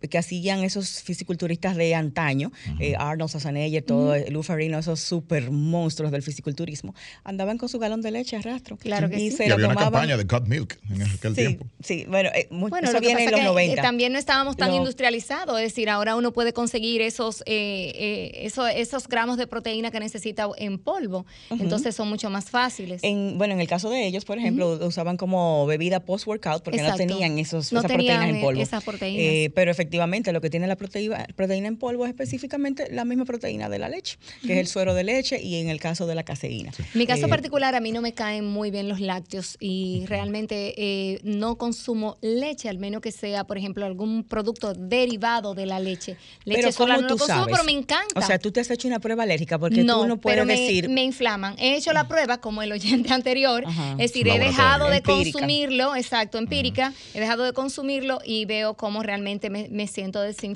[0.01, 6.21] que hacían esos fisiculturistas de antaño, eh, Arnold Schwarzenegger, todo, uh esos super monstruos del
[6.21, 8.77] fisiculturismo, andaban con su galón de leche a rastro.
[8.77, 9.43] Claro que y sí.
[9.47, 11.65] y había una campaña de Cut Milk en aquel tiempo.
[11.81, 13.73] Sí, bueno, eh, bueno eso viene en los 90.
[13.73, 19.07] Eh, también no estábamos tan industrializados, es decir, ahora uno puede conseguir esos, esos, esos
[19.07, 23.01] gramos de proteína que necesita en polvo, entonces son mucho más fáciles.
[23.03, 26.95] En, bueno, en el caso de ellos, por ejemplo, usaban como bebida post-workout porque no
[26.95, 28.61] tenían esos, esas proteínas en polvo.
[28.61, 29.51] Esas proteínas.
[29.55, 33.25] pero efectivamente efectivamente lo que tiene la proteína, proteína en polvo es específicamente la misma
[33.25, 36.15] proteína de la leche, que es el suero de leche y en el caso de
[36.15, 36.71] la caseína.
[36.95, 40.73] Mi caso eh, particular, a mí no me caen muy bien los lácteos y realmente
[40.77, 45.79] eh, no consumo leche, al menos que sea, por ejemplo, algún producto derivado de la
[45.79, 46.17] leche.
[46.45, 48.19] Leche pero sola no lo consumo, pero me encanta.
[48.19, 50.47] O sea, tú te has hecho una prueba alérgica porque no, tú no puedes pero
[50.47, 50.89] me, decir.
[50.89, 51.55] me inflaman.
[51.59, 53.63] He hecho la prueba como el oyente anterior,
[53.99, 59.03] es decir, he dejado de consumirlo, exacto, empírica, he dejado de consumirlo y veo cómo
[59.03, 60.55] realmente me, me siento desinflamada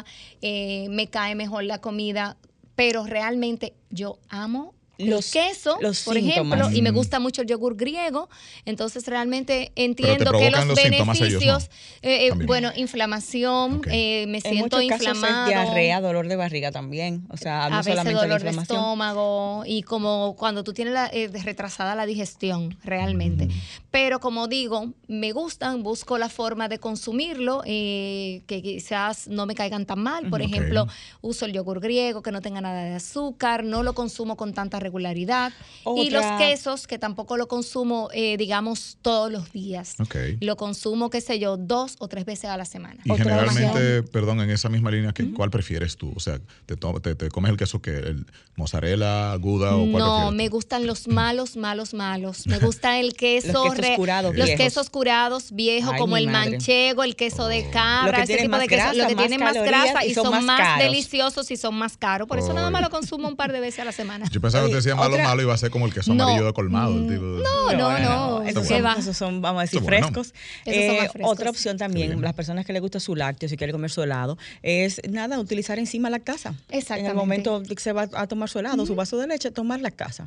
[0.00, 0.04] inflamada,
[0.40, 2.36] eh, me cae mejor la comida,
[2.74, 4.74] pero realmente yo amo
[5.06, 8.28] los quesos, por ejemplo, y me gusta mucho el yogur griego,
[8.64, 11.70] entonces realmente entiendo que los, beneficios,
[12.02, 15.48] eh, eh, bueno, inflamación, eh, me siento inflamado.
[15.48, 20.36] diarrea, dolor de barriga también, o sea, no a veces dolor de estómago y como
[20.36, 21.10] cuando tú tienes la,
[21.44, 23.48] retrasada la digestión, realmente.
[23.90, 29.86] Pero como digo, me gustan, busco la forma de consumirlo, que quizás no me caigan
[29.86, 30.28] tan mal.
[30.28, 30.86] Por ejemplo,
[31.20, 34.78] uso el yogur griego que no tenga nada de azúcar, no lo consumo con tanta
[34.90, 35.52] regularidad.
[35.96, 39.96] Y los quesos, que tampoco lo consumo, eh, digamos, todos los días.
[40.40, 43.00] Lo consumo, qué sé yo, dos o tres veces a la semana.
[43.04, 46.12] Y generalmente, perdón, en esa misma línea, ¿cuál prefieres tú?
[46.14, 48.26] O sea, ¿te, te, comes el queso que el
[48.56, 52.46] mozzarella, aguda o cuál No, me gustan los malos, malos, malos.
[52.46, 53.64] Me gusta el queso...
[53.64, 57.70] los quesos curados Los quesos curados viejos, como el manchego, el queso de oh.
[57.70, 58.92] cabra, ese tipo de queso.
[58.94, 62.26] Lo que tienen más grasa y son, más, deliciosos y son más caros.
[62.26, 64.26] Por eso nada más lo consumo un par de veces a la semana.
[64.30, 66.94] Yo pensaba que decía malo, malo iba a ser como el queso amarillo de colmado.
[66.94, 70.34] no, no, no, Esos, son, vamos a decir, frescos.
[70.66, 74.02] Eh, otra opción también, las personas que les gusta su lácteo, si quieren comer su
[74.02, 76.54] helado, es nada, utilizar encima lactasa.
[76.68, 77.06] Exactamente.
[77.06, 79.80] En el momento que se va a tomar su helado, su vaso de leche, tomar
[79.80, 80.24] lactasa.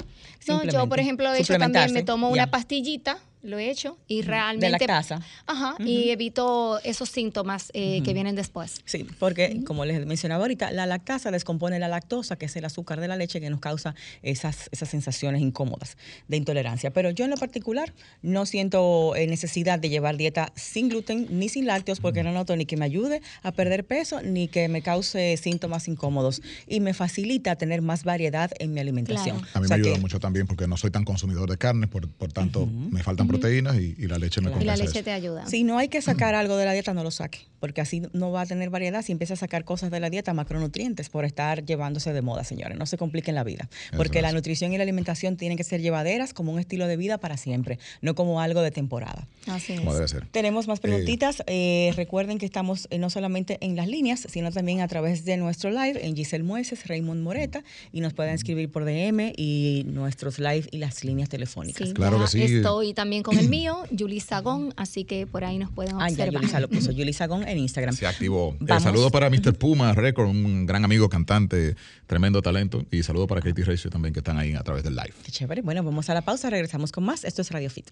[0.48, 4.21] No, yo, por ejemplo, de hecho también me tomo una pastillita lo he hecho y
[4.21, 4.65] realmente...
[4.65, 5.21] De la casa.
[5.45, 8.82] Ajá, y evito esos síntomas eh, que vienen después.
[8.86, 13.01] Sí, porque como les mencionaba ahorita, la lactasa descompone la lactosa, que es el azúcar
[13.01, 16.91] de la leche que nos causa esas, esas sensaciones incómodas de intolerancia.
[16.91, 21.49] Pero yo en lo particular no siento eh, necesidad de llevar dieta sin gluten ni
[21.49, 24.82] sin lácteos porque no noto ni que me ayude a perder peso ni que me
[24.82, 29.41] cause síntomas incómodos y me facilita tener más variedad en mi alimentación.
[29.53, 32.32] A mí me ayuda mucho también porque no soy tan consumidor de carne, por, por
[32.32, 35.46] tanto me faltan proteínas y, la leche me Y la leche te ayuda.
[35.48, 38.32] Si no hay que sacar algo de la dieta, no lo saque, porque así no
[38.32, 41.65] va a tener variedad si empieza a sacar cosas de la dieta, macronutrientes, por estar
[41.65, 42.78] llevándose de moda, señores.
[42.78, 46.34] No se compliquen la vida, porque la nutrición y la alimentación tienen que ser llevaderas
[46.34, 49.28] como un estilo de vida para siempre, no como algo de temporada.
[49.48, 50.15] Así es.
[50.32, 51.43] Tenemos más preguntitas.
[51.48, 55.38] Eh, recuerden que estamos eh, no solamente en las líneas, sino también a través de
[55.38, 60.39] nuestro live en Giselle Mueces, Raymond Moreta, y nos pueden escribir por DM y nuestros
[60.39, 61.93] live y las líneas telefónicas.
[61.93, 62.41] claro que sí.
[62.41, 66.30] Estoy también con el mío, Yuli Sagón, así que por ahí nos pueden observar.
[66.44, 67.96] Ah, ya lo puso, Yuli Sagón en Instagram.
[67.96, 68.56] Se activó.
[68.62, 69.54] Eh, saludo para Mr.
[69.56, 71.76] Puma Record, un gran amigo cantante,
[72.08, 75.14] tremendo talento, y saludo para Katie Recio también que están ahí a través del live.
[75.24, 75.62] Qué chévere.
[75.62, 77.24] Bueno, vamos a la pausa, regresamos con más.
[77.24, 77.90] Esto es Radio Fit.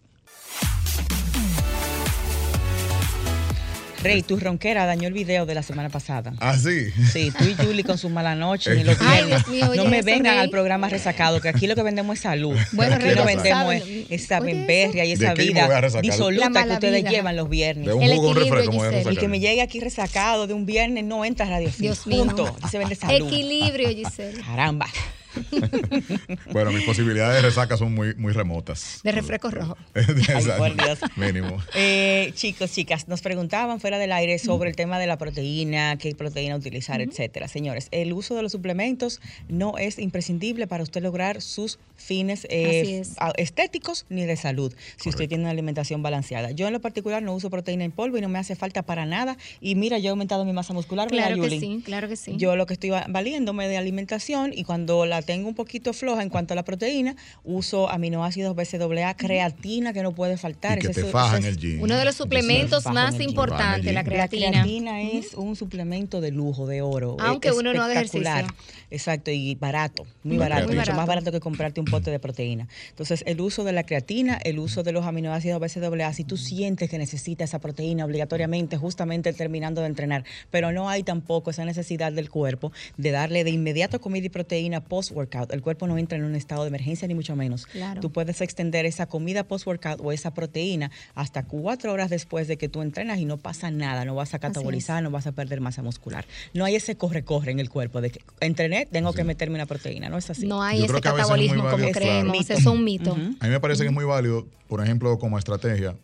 [4.03, 6.33] Rey, tu ronquera dañó el video de la semana pasada.
[6.39, 6.91] Ah, sí.
[7.11, 9.43] Sí, tú y Julie con su mala noche y los viernes.
[9.75, 12.57] no me vengan al programa resacado, que aquí lo que vendemos es salud.
[12.71, 17.49] Bueno, aquí lo vendemos es esa bemberria y esa vida disoluta que ustedes llevan los
[17.49, 17.87] viernes.
[17.87, 21.23] De un jugo, un refresco, Y que me llegue aquí resacado de un viernes no
[21.25, 22.25] entra a Radio Dios mío.
[22.25, 22.55] Punto.
[22.69, 23.27] se vende salud.
[23.27, 24.41] Equilibrio, Giselle.
[24.41, 24.87] Caramba.
[26.52, 29.00] bueno, mis posibilidades de resaca son muy, muy remotas.
[29.04, 29.78] De refresco rojo.
[31.15, 31.58] Mínimo.
[31.76, 36.13] Eh, chicos, chicas, nos preguntaban fuera del aire sobre el tema de la proteína, qué
[36.15, 37.48] proteína utilizar, etcétera.
[37.48, 43.04] Señores, el uso de los suplementos no es imprescindible para usted lograr sus fines eh,
[43.38, 46.52] estéticos ni de salud, si usted tiene una alimentación balanceada.
[46.52, 49.06] Yo en lo particular no uso proteína en polvo y no me hace falta para
[49.06, 49.38] nada.
[49.60, 51.08] Y mira, yo he aumentado mi masa muscular.
[51.10, 52.34] Claro que sí, claro que sí.
[52.38, 56.29] Yo lo que estoy valiéndome de alimentación y cuando la tengo un poquito floja en
[56.29, 60.79] cuanto a la proteína, uso aminoácidos BCAA, creatina que no puede faltar.
[60.79, 61.81] Y que te faja en el gym.
[61.81, 64.47] Uno de los suplementos más importantes, la creatina.
[64.47, 67.17] La creatina es un suplemento de lujo, de oro.
[67.19, 68.47] Aunque uno no haga ejercicio.
[68.89, 72.67] Exacto, y barato, muy barato, mucho más barato que comprarte un pote de proteína.
[72.89, 76.89] Entonces, el uso de la creatina, el uso de los aminoácidos BCAA, si tú sientes
[76.89, 82.12] que necesitas esa proteína obligatoriamente, justamente terminando de entrenar, pero no hay tampoco esa necesidad
[82.12, 84.81] del cuerpo de darle de inmediato comida y proteína
[85.12, 85.54] post-workout.
[85.54, 87.67] El cuerpo no entra en un estado de emergencia, ni mucho menos.
[88.00, 92.69] Tú puedes extender esa comida post-workout o esa proteína hasta cuatro horas después de que
[92.69, 95.82] tú entrenas y no pasa nada, no vas a catabolizar, no vas a perder masa
[95.82, 96.26] muscular.
[96.54, 100.10] No hay ese corre-corre en el cuerpo de que entrené tengo que meterme una proteína,
[100.10, 100.45] ¿no es así?
[100.45, 103.13] No hay ese catabolismo como creemos, es un mito.
[103.13, 105.95] A mí me parece que es muy válido, por ejemplo, como estrategia,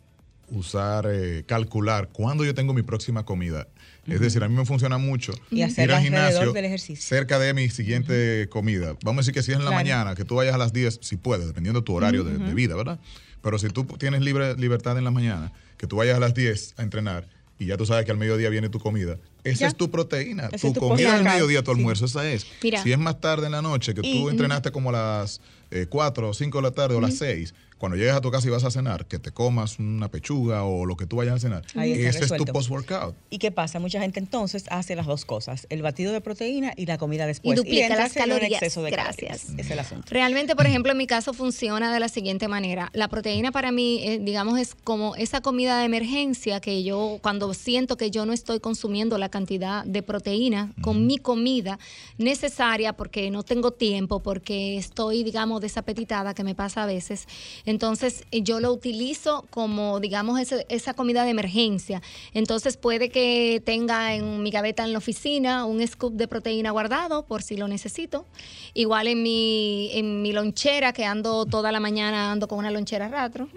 [0.50, 3.66] usar, eh, calcular cuándo yo tengo mi próxima comida.
[4.08, 6.54] Es decir, a mí me funciona mucho y ir al gimnasio
[6.96, 8.96] cerca de mi siguiente comida.
[9.02, 11.00] Vamos a decir que si es en la mañana, que tú vayas a las 10,
[11.02, 12.98] si puedes, dependiendo de tu horario de, vida, ¿verdad?
[13.42, 16.74] Pero si tú tienes libre, libertad en la mañana, que tú vayas a las 10
[16.76, 19.90] a entrenar y ya tú sabes que al mediodía viene tu comida, esa es tu
[19.90, 20.48] proteína.
[20.48, 22.46] tu, comida del mediodía, tu almuerzo, esa es.
[22.60, 25.40] Si es más tarde en la noche, que tú entrenaste como a las
[25.88, 28.48] 4 eh, o 5 de la tarde o las 6, cuando llegues a tu casa
[28.48, 31.38] y vas a cenar, que te comas una pechuga o lo que tú vayas a
[31.38, 31.64] cenar.
[31.74, 33.14] Ese es tu post-workout.
[33.30, 33.78] ¿Y qué pasa?
[33.78, 37.56] Mucha gente entonces hace las dos cosas, el batido de proteína y la comida después.
[37.56, 38.62] Y duplica las calorías.
[38.62, 39.46] exceso de Gracias.
[39.56, 40.06] Es el asunto.
[40.10, 42.90] Realmente, por ejemplo, en mi caso funciona de la siguiente manera.
[42.92, 47.54] La proteína para mí, eh, digamos, es como esa comida de emergencia que yo, cuando
[47.54, 51.78] siento que yo no estoy consumiendo la cantidad de proteína con mi comida
[52.16, 57.26] necesaria porque no tengo tiempo, porque estoy, digamos, desapetitada, que me pasa a veces
[57.68, 62.00] entonces eh, yo lo utilizo como, digamos, esa comida de emergencia.
[62.32, 67.26] Entonces puede que tenga en mi gaveta en la oficina un scoop de proteína guardado
[67.26, 68.24] por si lo necesito.
[68.72, 73.08] Igual en mi, en mi lonchera, que ando toda la mañana, ando con una lonchera
[73.08, 73.48] ratro,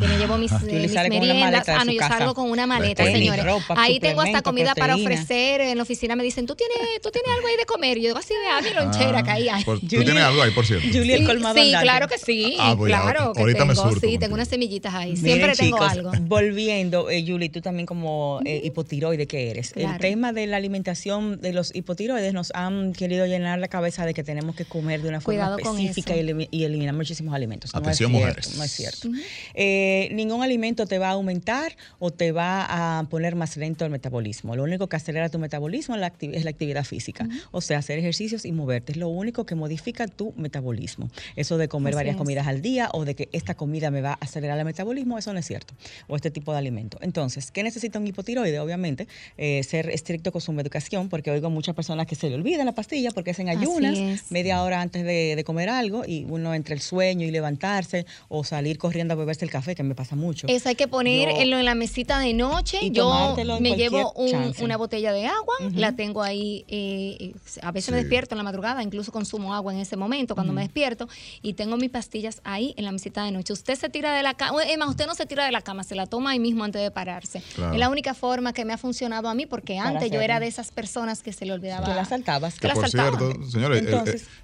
[0.00, 1.68] que me llevo mis, eh, meriendas.
[1.68, 3.44] Ah, no, yo salgo con una maleta, señores.
[3.76, 5.60] ahí tengo hasta comida para ofrecer.
[5.60, 7.98] En la oficina me dicen, ¿tú tienes, tú tienes algo ahí de comer?
[7.98, 9.62] Y yo digo, así de, ah, mi lonchera que ahí hay.
[9.62, 10.88] ¿Tú tienes algo ahí, por cierto?
[10.92, 12.56] Julia, el colmado Sí, claro que sí.
[12.58, 15.16] Ah, claro que ahorita tengo, Sí, tengo unas semillitas ahí.
[15.16, 16.12] Siempre tengo algo.
[16.22, 19.72] Volviendo, eh, Julie, tú también como eh, hipotiroide que eres.
[19.76, 24.14] El tema de la alimentación de los hipotiroides nos han querido llenar la cabeza de
[24.14, 27.74] que tenemos que comer de una forma específica y, eliminar muchísimos alimentos.
[27.74, 28.56] Atención, mujeres.
[28.56, 29.08] No es cierto.
[29.54, 33.90] Eh, ningún alimento te va a aumentar o te va a poner más lento el
[33.90, 34.56] metabolismo.
[34.56, 37.28] Lo único que acelera tu metabolismo es la, actividad física.
[37.50, 38.92] O sea, hacer ejercicios y moverte.
[38.92, 41.10] Es lo único que modifica tu metabolismo.
[41.36, 44.18] Eso de comer varias comidas al día o de que esta comida me va a
[44.20, 45.74] acelerar el metabolismo, eso no es cierto.
[46.08, 46.98] O este tipo de alimento.
[47.00, 48.60] Entonces, ¿qué necesita un hipotiroide?
[48.60, 52.66] Obviamente, eh, ser estricto con su medicación, porque oigo muchas personas que se le olvidan
[52.66, 53.98] la pastilla porque hacen ayunas
[54.30, 58.76] media hora antes de, comer algo y uno entre el sueño y levantarse o salir
[58.76, 60.46] corriendo a beberse el café, que me pasa mucho.
[60.48, 62.78] Eso hay que ponerlo en la mesita de noche.
[62.82, 64.12] Y Yo me llevo
[64.60, 67.32] una botella de agua, la tengo ahí, eh,
[67.62, 70.62] a veces me despierto en la madrugada, incluso consumo agua en ese momento cuando me
[70.62, 71.08] despierto
[71.42, 73.52] y tengo mis pastillas ahí en la mesita de noche noche.
[73.52, 75.84] Usted se tira de la cama, es más, usted no se tira de la cama,
[75.84, 77.38] se la toma ahí mismo antes de pararse.
[77.38, 80.46] Es la única forma que me ha funcionado a mí, porque antes yo era de
[80.46, 81.86] esas personas que se le olvidaba.
[81.86, 82.58] Que la saltabas.
[82.58, 83.84] Que, por cierto, señores,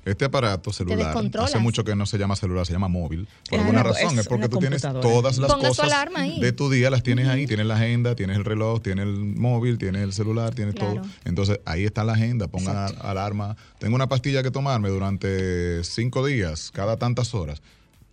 [0.04, 3.28] este aparato celular, hace mucho que no se llama celular, se llama móvil.
[3.48, 5.90] Por alguna razón, es, porque tú tienes todas las cosas
[6.40, 9.78] de tu día, las tienes ahí, tienes la agenda, tienes el reloj, tienes el móvil,
[9.78, 11.02] tienes el celular, tienes todo.
[11.24, 13.56] Entonces ahí está la agenda, pongan alarma.
[13.78, 17.60] Tengo una pastilla que tomarme durante cinco días, cada tantas horas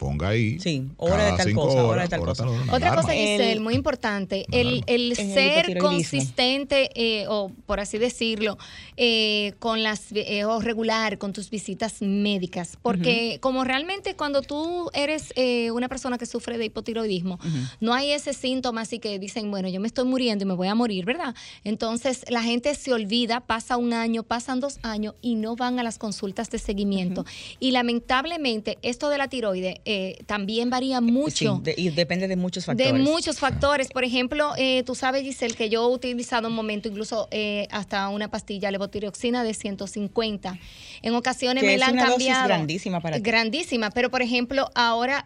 [0.04, 0.60] ponga ahí.
[0.60, 2.46] Sí, hora de tal cosa, hora de tal cosa.
[2.72, 8.58] Otra cosa, Giselle, muy importante, el, el ser consistente, eh, o por así decirlo,
[8.98, 14.89] eh, con las, eh, o regular con tus visitas médicas, porque como realmente cuando tú
[14.94, 15.34] eres
[15.72, 17.39] una persona que sufre de hipotiroidismo,
[17.80, 20.68] no hay ese síntoma así que dicen, bueno, yo me estoy muriendo y me voy
[20.68, 21.34] a morir, ¿verdad?
[21.63, 25.84] Entonces la gente se olvida, pasa un año, pasan dos años y no van a
[25.84, 27.26] las consultas de seguimiento.
[27.60, 31.62] Y lamentablemente esto de la tiroide eh, también varía mucho.
[31.77, 32.93] y depende de muchos factores.
[32.93, 33.89] De muchos factores.
[33.89, 38.10] Por ejemplo, eh, tú sabes, Giselle, que yo he utilizado un momento incluso eh, hasta
[38.10, 40.58] una pastilla levotiroxina de 150.
[41.03, 42.47] En ocasiones me la han cambiado.
[42.47, 43.21] grandísima para ti.
[43.21, 45.23] Grandísima, pero por ejemplo, ahora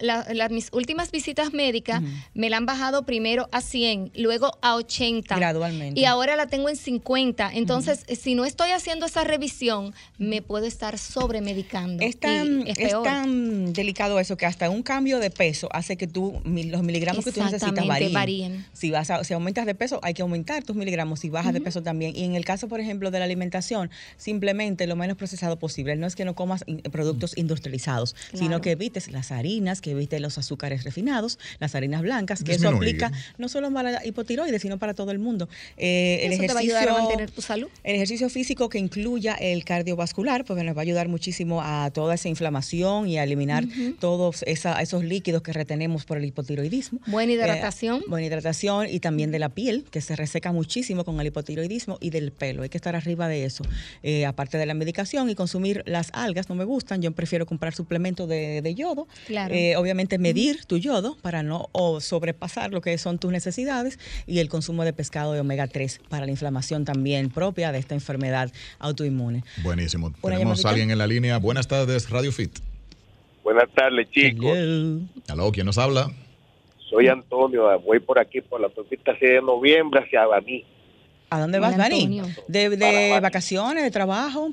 [0.50, 2.02] mis últimas visitas médicas
[2.34, 5.34] me la han bajado primero a 100, luego a 80.
[5.36, 6.00] Gradualmente.
[6.00, 7.52] Y ahora la tengo en 50.
[7.54, 12.04] Entonces, si no estoy haciendo esa revisión, me puedo estar sobremedicando.
[12.04, 16.08] Es tan, es tan delicado eso que hasta hasta un cambio de peso hace que
[16.08, 18.66] tú, los miligramos que tú necesitas varíen.
[18.74, 21.20] Si, vas si aumentas de peso, hay que aumentar tus miligramos.
[21.20, 22.16] Si bajas de peso también.
[22.16, 25.96] Y en el caso, por ejemplo, de la alimentación, simplemente lo menos procesado posible.
[25.96, 30.40] No es que no comas productos industrializados, sino que evites las harinas, que evites los
[30.40, 34.96] azúcares refinados, las harinas blancas, que eso aplica no solo para la hipotiroides, sino para
[34.96, 35.48] todo el mundo.
[35.78, 37.68] Eh, el ejercicio, te va a ayudar a mantener tu salud.
[37.84, 42.16] El ejercicio físico que incluya el cardiovascular, porque nos va a ayudar muchísimo a toda
[42.16, 43.66] esa inflamación y a eliminar
[44.00, 47.00] todos esos líquidos que retenemos por el hipotiroidismo.
[47.08, 48.02] Buena hidratación.
[48.02, 51.98] Eh, buena hidratación y también de la piel, que se reseca muchísimo con el hipotiroidismo,
[52.02, 52.64] y del pelo.
[52.64, 53.64] Hay que estar arriba de eso.
[54.04, 57.02] Eh, aparte de la medicación y consumir las algas, no me gustan.
[57.02, 59.08] Yo prefiero comprar suplementos de, yodo.
[59.28, 59.54] Claro.
[59.56, 61.70] Eh, obviamente medir tu yodo para no
[62.00, 66.26] sobrepasar lo que son tus necesidades y el consumo de pescado de omega 3 para
[66.26, 69.44] la inflamación también propia de esta enfermedad autoinmune.
[69.64, 70.14] Buenísimo.
[70.22, 71.38] Tenemos a alguien en la línea.
[71.38, 72.67] Buenas tardes, Radio Fit.
[73.48, 74.58] Buenas tardes, chicos.
[75.30, 76.08] Aló, ¿quién nos habla?
[76.90, 80.66] Soy Antonio, voy por aquí por la autopista 6 de noviembre hacia Baní.
[81.30, 82.22] ¿A dónde vas, Baní?
[82.50, 84.50] ¿De, vacaciones, de trabajo?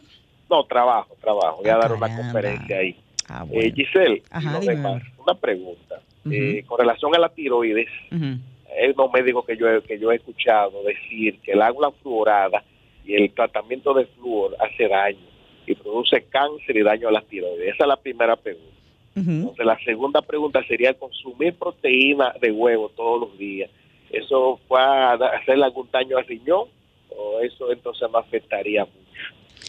[0.49, 1.57] No, trabajo, trabajo.
[1.57, 2.97] Voy a dar una conferencia ahí.
[3.29, 6.01] Ah, eh, Giselle, una pregunta.
[6.31, 10.85] Eh, con relación a la tiroides, hay unos médicos que yo, que yo he escuchado
[10.85, 12.63] decir que el agua fluorada
[13.05, 15.27] y el tratamiento de flúor hace daño
[15.67, 17.75] y produce cáncer y daño a las tiroides.
[17.75, 18.84] Esa es la primera pregunta.
[19.17, 23.71] Entonces, la segunda pregunta sería consumir proteína de huevo todos los días.
[24.11, 26.69] ¿Eso va a hacerle algún daño al riñón
[27.17, 29.04] o eso entonces me afectaría mucho?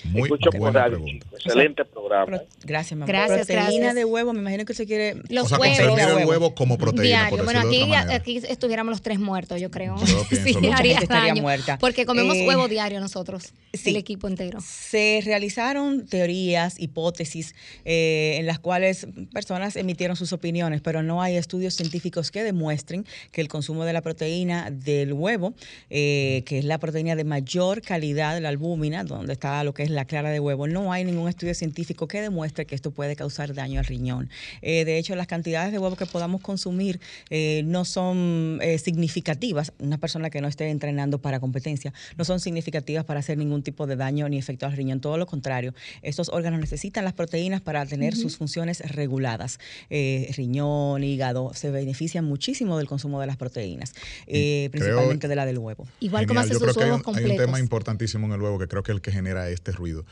[0.04, 1.28] Muy buena pregunta.
[1.34, 2.42] Excelente programa.
[2.64, 3.06] gracias, mamá.
[3.08, 5.16] Gracias, proteína de huevo, me imagino que se quiere...
[5.30, 6.00] Los o huevos.
[6.00, 7.44] el huevo como proteína, Diario.
[7.44, 9.98] Bueno, aquí, aquí estuviéramos los tres muertos, yo creo.
[10.30, 11.78] sí, estaría muerta.
[11.80, 13.54] Porque comemos eh, huevo diario nosotros,
[13.86, 14.60] el equipo entero.
[14.62, 21.36] Se realizaron teorías, hipótesis, eh, en las cuales personas emitieron sus opiniones, pero no hay
[21.36, 25.54] estudios científicos que demuestren que el consumo de la proteína del huevo,
[25.90, 29.92] eh, que es la proteína de mayor calidad, la albúmina, donde está lo que es
[29.92, 30.68] la clara de huevo.
[30.68, 34.30] No hay ningún estudio científico que demuestre que esto puede causar daño al riñón.
[34.62, 39.74] Eh, de hecho, las cantidades de huevo que podamos consumir eh, no son eh, significativas.
[39.80, 43.88] Una persona que no esté entrenando para competencia no son significativas para hacer ningún tipo
[43.88, 45.00] de daño ni efecto al riñón.
[45.00, 49.60] Todo lo contrario, estos órganos necesitan las proteínas para tener sus funciones reguladas.
[49.90, 53.94] riñón, hígado, se benefician muchísimo del consumo de las proteínas,
[54.26, 55.88] principalmente de la del huevo.
[56.00, 57.32] Igual como hace sus huevos completos.
[57.32, 59.72] Hay un tema importantísimo en el huevo que creo que es el que genera este
[59.72, 60.06] ruido.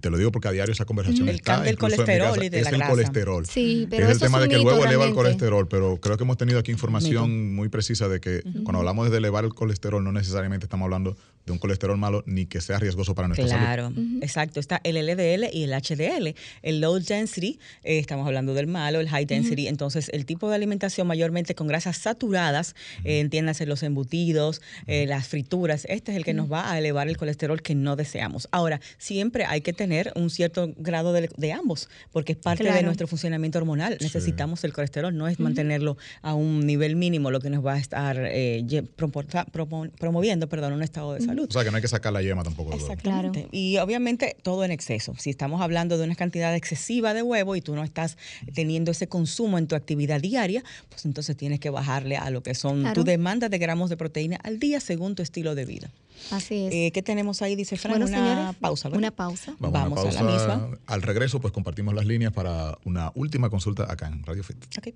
[0.00, 1.66] Te lo digo porque a diario esa conversación el está.
[1.68, 3.46] El colesterol y de es el colesterol.
[3.46, 6.24] Sí, pero es el tema de que el huevo eleva el colesterol, pero creo que
[6.24, 10.12] hemos tenido aquí información muy precisa de que cuando hablamos de elevar el colesterol no
[10.12, 13.62] necesariamente estamos hablando de un colesterol malo ni que sea riesgoso para nuestra salud.
[13.62, 14.58] Claro, exacto.
[14.58, 16.34] Está el LDL y el HDL.
[16.62, 19.68] El low density, eh, estamos hablando del malo, el high density.
[19.68, 25.28] Entonces, el tipo de alimentación mayormente con grasas saturadas, eh, entiéndase los embutidos, eh, las
[25.28, 28.48] frituras, este es el que nos va a elevar el colesterol que no deseamos.
[28.50, 33.06] Ahora, siempre hay que tener un cierto grado de, ambos, porque es parte de nuestro
[33.06, 33.98] funcionamiento hormonal.
[34.00, 37.78] Necesitamos el colesterol, no es mantenerlo a un nivel mínimo lo que nos va a
[37.78, 38.64] estar eh,
[38.96, 41.35] promoviendo perdón, un estado de salud.
[41.44, 42.72] O sea, que no hay que sacar la yema tampoco.
[42.72, 43.48] Exactamente.
[43.52, 45.14] Y obviamente todo en exceso.
[45.18, 48.16] Si estamos hablando de una cantidad excesiva de huevo y tú no estás
[48.54, 52.54] teniendo ese consumo en tu actividad diaria, pues entonces tienes que bajarle a lo que
[52.54, 55.90] son tu demanda de gramos de proteína al día según tu estilo de vida.
[56.30, 56.74] Así es.
[56.74, 57.56] Eh, ¿Qué tenemos ahí?
[57.56, 58.88] Dice Fran, una pausa.
[58.88, 59.54] Una pausa.
[59.58, 60.70] Vamos, a, la misma.
[60.86, 64.56] Al regreso, pues compartimos las líneas para una última consulta acá en Radio Fit.
[64.78, 64.94] Okay.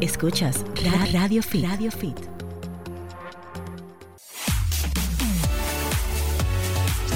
[0.00, 0.64] Escuchas
[1.12, 1.64] Radio Fit.
[1.64, 2.35] Radio Fit.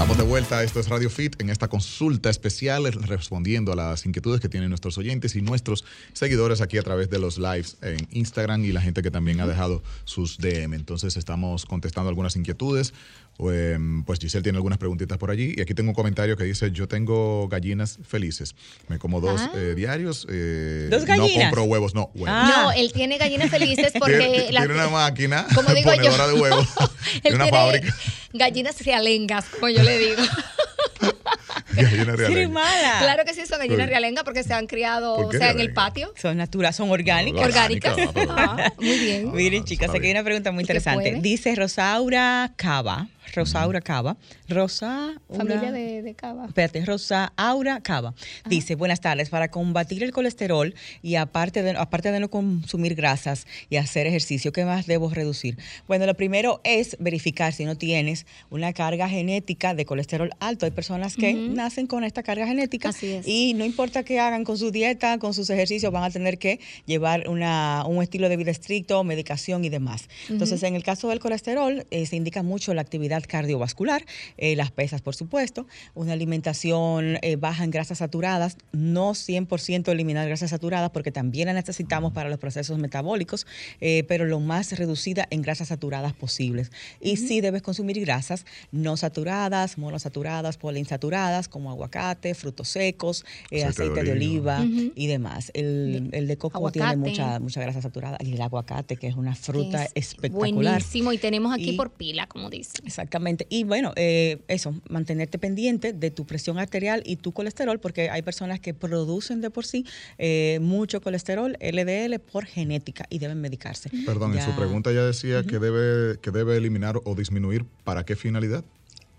[0.01, 4.41] Estamos de vuelta, esto es Radio Fit, en esta consulta especial respondiendo a las inquietudes
[4.41, 5.85] que tienen nuestros oyentes y nuestros
[6.15, 9.47] seguidores aquí a través de los lives en Instagram y la gente que también ha
[9.47, 10.73] dejado sus DM.
[10.73, 12.95] Entonces estamos contestando algunas inquietudes.
[13.39, 16.71] Em, pues Giselle tiene algunas preguntitas por allí y aquí tengo un comentario que dice,
[16.73, 18.55] yo tengo gallinas felices,
[18.89, 19.53] me como dos ah.
[19.55, 21.37] eh, diarios, eh, ¿Dos gallinas?
[21.37, 22.49] no compro huevos, no, huevos.
[22.51, 24.19] No, él tiene gallinas felices porque...
[24.19, 26.69] tiene, la, tiene una máquina como digo ponedora de huevos,
[27.23, 27.95] tiene una fábrica.
[28.35, 30.23] Gallinas realengas, como yo le digo.
[31.75, 32.99] Gallina realenga.
[33.01, 36.13] Claro que sí, son gallinas realengas porque se han criado o sea, en el patio.
[36.21, 37.43] Son naturales, son orgánicas.
[37.43, 37.97] orgánicas.
[38.29, 39.33] Ah, muy bien.
[39.33, 41.19] Miren, chicas, aquí hay una pregunta muy interesante.
[41.21, 43.09] Dice Rosaura Cava.
[43.35, 44.17] Rosaura Cava.
[44.49, 45.21] Rosa.
[45.29, 46.47] Familia de, de, Cava.
[46.47, 48.15] Espérate, Rosa Aura Cava.
[48.47, 49.31] Dice: Buenas tardes.
[49.31, 54.53] Para combatir el colesterol y aparte de, aparte de no consumir grasas y hacer ejercicio,
[54.53, 55.59] ¿qué más debo reducir?
[55.87, 60.67] Bueno, lo primero es verificar si no tienes una carga genética de colesterol alto.
[60.67, 62.93] Hay personas que nacen con esta carga genética
[63.25, 66.61] y no importa qué hagan con su dieta, con sus ejercicios, van a tener que
[66.87, 70.09] llevar una, un estilo de vida estricto, medicación y demás.
[70.29, 74.05] Entonces, en el caso del colesterol, eh, se indica mucho la actividad cardiovascular,
[74.37, 80.27] eh, las pesas, por supuesto, una alimentación eh, baja en grasas saturadas, no 100% eliminar
[80.27, 83.47] grasas saturadas porque también la necesitamos para los procesos metabólicos,
[83.81, 86.71] eh, pero lo más reducida en grasas saturadas posibles.
[87.01, 93.25] Y sí debes consumir grasas no saturadas, monosaturadas, poliinsaturadas, como aguacate, frutos secos,
[93.67, 94.65] aceite, de oliva,
[94.95, 95.51] y demás.
[95.55, 98.19] El, de coco tiene mucha, mucha grasa saturada.
[98.21, 100.75] Y el aguacate, que es una fruta espectacular.
[100.75, 102.73] Buenísimo, y tenemos aquí por pila, como dice.
[103.01, 103.47] Exactamente.
[103.49, 108.21] Y bueno, eh, eso, mantenerte pendiente de tu presión arterial y tu colesterol, porque hay
[108.21, 109.87] personas que producen de por sí
[110.19, 113.89] eh, mucho colesterol, LDL, por genética y deben medicarse.
[114.05, 118.17] Perdón, en su pregunta ya decía que, debe, que debe eliminar o disminuir para qué
[118.17, 118.65] finalidad.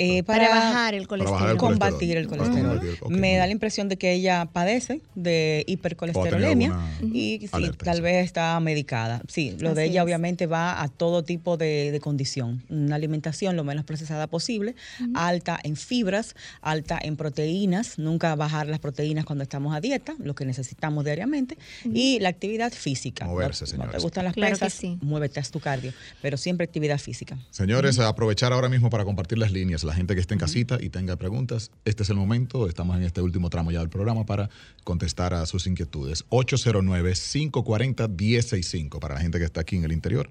[0.03, 1.57] Eh, para, bajar el colesterol.
[1.57, 2.81] combatir el colesterol.
[3.09, 8.59] Me da la impresión de que ella padece de hipercolesterolemia y sí, tal vez está
[8.59, 9.21] medicada.
[9.27, 12.63] Sí, lo de ella obviamente va a todo tipo de, condición.
[12.69, 14.75] Una alimentación lo menos procesada posible,
[15.13, 20.33] alta en fibras, alta en proteínas, nunca bajar las proteínas cuando estamos a dieta, lo
[20.33, 23.25] que necesitamos diariamente, y la actividad física.
[23.25, 23.91] Moverse, señores.
[23.91, 25.93] te gustan las pesas, muévete, haz tu cardio,
[26.23, 27.37] pero siempre actividad física.
[27.51, 30.87] Señores, aprovechar ahora mismo para compartir las líneas la gente que esté en casita y
[30.87, 32.69] tenga preguntas, este es el momento.
[32.69, 34.49] Estamos en este último tramo ya del programa para
[34.85, 36.23] contestar a sus inquietudes.
[36.29, 40.29] 809-540-1065 para la gente que está aquí en el interior.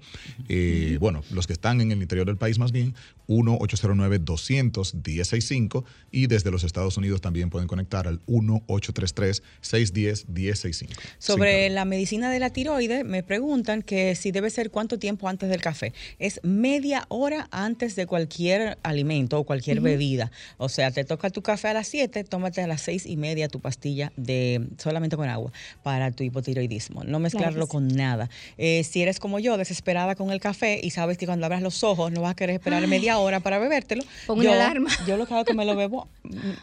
[0.49, 2.95] y bueno, los que están en el interior del país más bien,
[3.27, 10.87] 1-809-200-1065 y desde los Estados Unidos también pueden conectar al 1-833-610-1065.
[11.19, 15.49] Sobre la medicina de la tiroide, me preguntan que si debe ser cuánto tiempo antes
[15.49, 15.93] del café.
[16.17, 20.31] Es media hora antes de cualquier alimento o cualquier bebida.
[20.57, 23.49] O sea, te toca tu café a las 7, tómate a las 6 y media
[23.49, 25.51] tu pastilla de solamente con agua
[25.83, 27.03] para tu hipotiroidismo.
[27.03, 28.29] No mezclarlo con nada.
[28.57, 31.83] Eh, si eres como yo, desesperada con el café y sabes que cuando abras los
[31.83, 34.05] ojos no vas a querer esperar media hora para bebértelo.
[34.25, 34.89] Pongo una alarma.
[35.05, 36.07] Yo lo que hago es que me lo bebo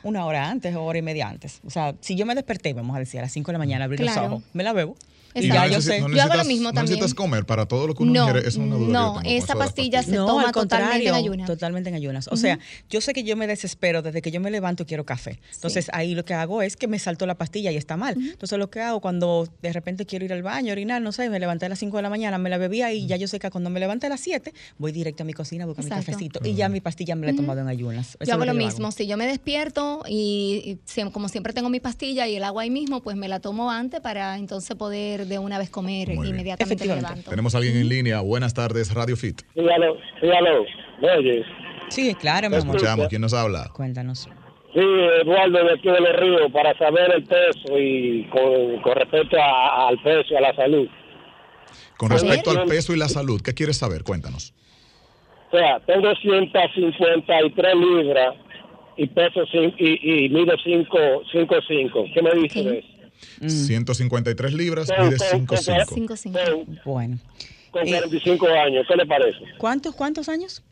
[0.02, 1.60] una hora antes o hora y media antes.
[1.66, 3.84] O sea, si yo me desperté, vamos a decir, a las 5 de la mañana,
[3.84, 4.96] abrí los ojos, me la bebo
[5.34, 6.00] y ya yo sé.
[6.00, 6.98] yo hago lo mismo también.
[6.98, 10.14] necesitas comer para todo lo que uno no, es una duda No, esa pastilla se
[10.14, 11.46] toma totalmente en ayunas.
[11.46, 12.28] Totalmente en ayunas.
[12.28, 12.58] O sea,
[12.88, 15.40] yo sé que yo me desespero desde que yo me levanto y quiero café.
[15.54, 18.16] Entonces ahí lo que hago es que me salto la pastilla y está mal.
[18.18, 21.38] Entonces lo que hago cuando de repente quiero ir al baño, orinar, no sé, me
[21.38, 23.50] levanté a las 5 de la mañana, me la bebía y ya yo sé que
[23.50, 26.54] cuando me levanté a las 7 voy directo a mi cocina, busco mi cafecito y
[26.54, 28.16] ya mi pastilla me la he tomado en ayunas.
[28.24, 28.90] yo hago lo, mismo.
[28.92, 30.78] Si yo me despierto y,
[31.12, 34.00] como siempre tengo mi pastilla y el agua ahí mismo, pues me la tomo antes
[34.00, 37.30] para entonces poder de una vez comer inmediatamente levanto.
[37.30, 38.20] Tenemos a alguien en línea.
[38.20, 39.42] Buenas tardes, Radio Fit.
[39.54, 40.64] Sí, aló, sí, aló.
[41.88, 43.08] Sí, claro, mi Escuchamos.
[43.08, 43.70] ¿Quién nos habla?
[43.74, 44.28] Cuéntanos.
[44.74, 49.98] Sí, Eduardo de aquí de los Ríos, para saber el peso y con, respecto al
[50.02, 50.88] peso y a la salud.
[51.96, 54.04] Con respecto al peso y la salud, ¿qué quieres saber?
[54.04, 54.54] Cuéntanos.
[55.50, 58.34] O sea, tengo 153 libras
[58.96, 62.12] y peso y, y mido 5'5".
[62.12, 62.97] ¿Qué me dice de eso?
[63.46, 66.82] 153 libras, mide 5'5".
[66.84, 67.18] Bueno.
[67.70, 69.38] Con 45 años, ¿qué le parece?
[69.58, 70.62] ¿Cuántos, cuántos años?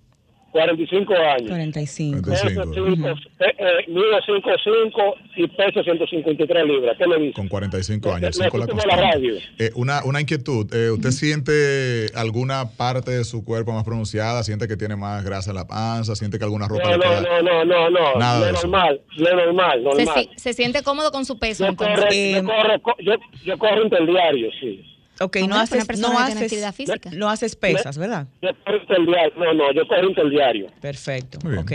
[0.56, 1.48] 45 años.
[1.48, 2.22] 45.
[2.22, 3.08] 45.
[3.08, 6.96] Eh, eh, mido 5'5 y peso 153 libras.
[6.96, 7.34] ¿Qué le dice?
[7.34, 8.38] Con 45 años.
[8.38, 9.34] Me, la la radio.
[9.58, 10.72] Eh, una, una inquietud.
[10.74, 14.42] Eh, ¿Usted siente alguna parte de su cuerpo más pronunciada?
[14.44, 16.16] ¿Siente que tiene más grasa en la panza?
[16.16, 17.20] ¿Siente que alguna ropa no, le queda?
[17.20, 18.14] No, no, no, no.
[18.18, 19.00] Nada lo normal.
[19.16, 19.84] Lo normal.
[19.84, 20.28] normal.
[20.36, 21.64] Se, se, siente cómodo con su peso.
[21.64, 21.96] Yo, entonces.
[21.96, 22.44] Corre, yo,
[22.82, 23.12] corro, yo,
[23.44, 24.95] yo corro interdiario, sí.
[25.20, 26.52] Ok, no haces, no, haces,
[27.12, 28.26] no haces pesas, ¿verdad?
[28.42, 28.50] Yo
[29.06, 29.32] diario.
[29.36, 30.70] No, no, yo corro diario.
[30.80, 31.38] Perfecto.
[31.58, 31.72] Ok.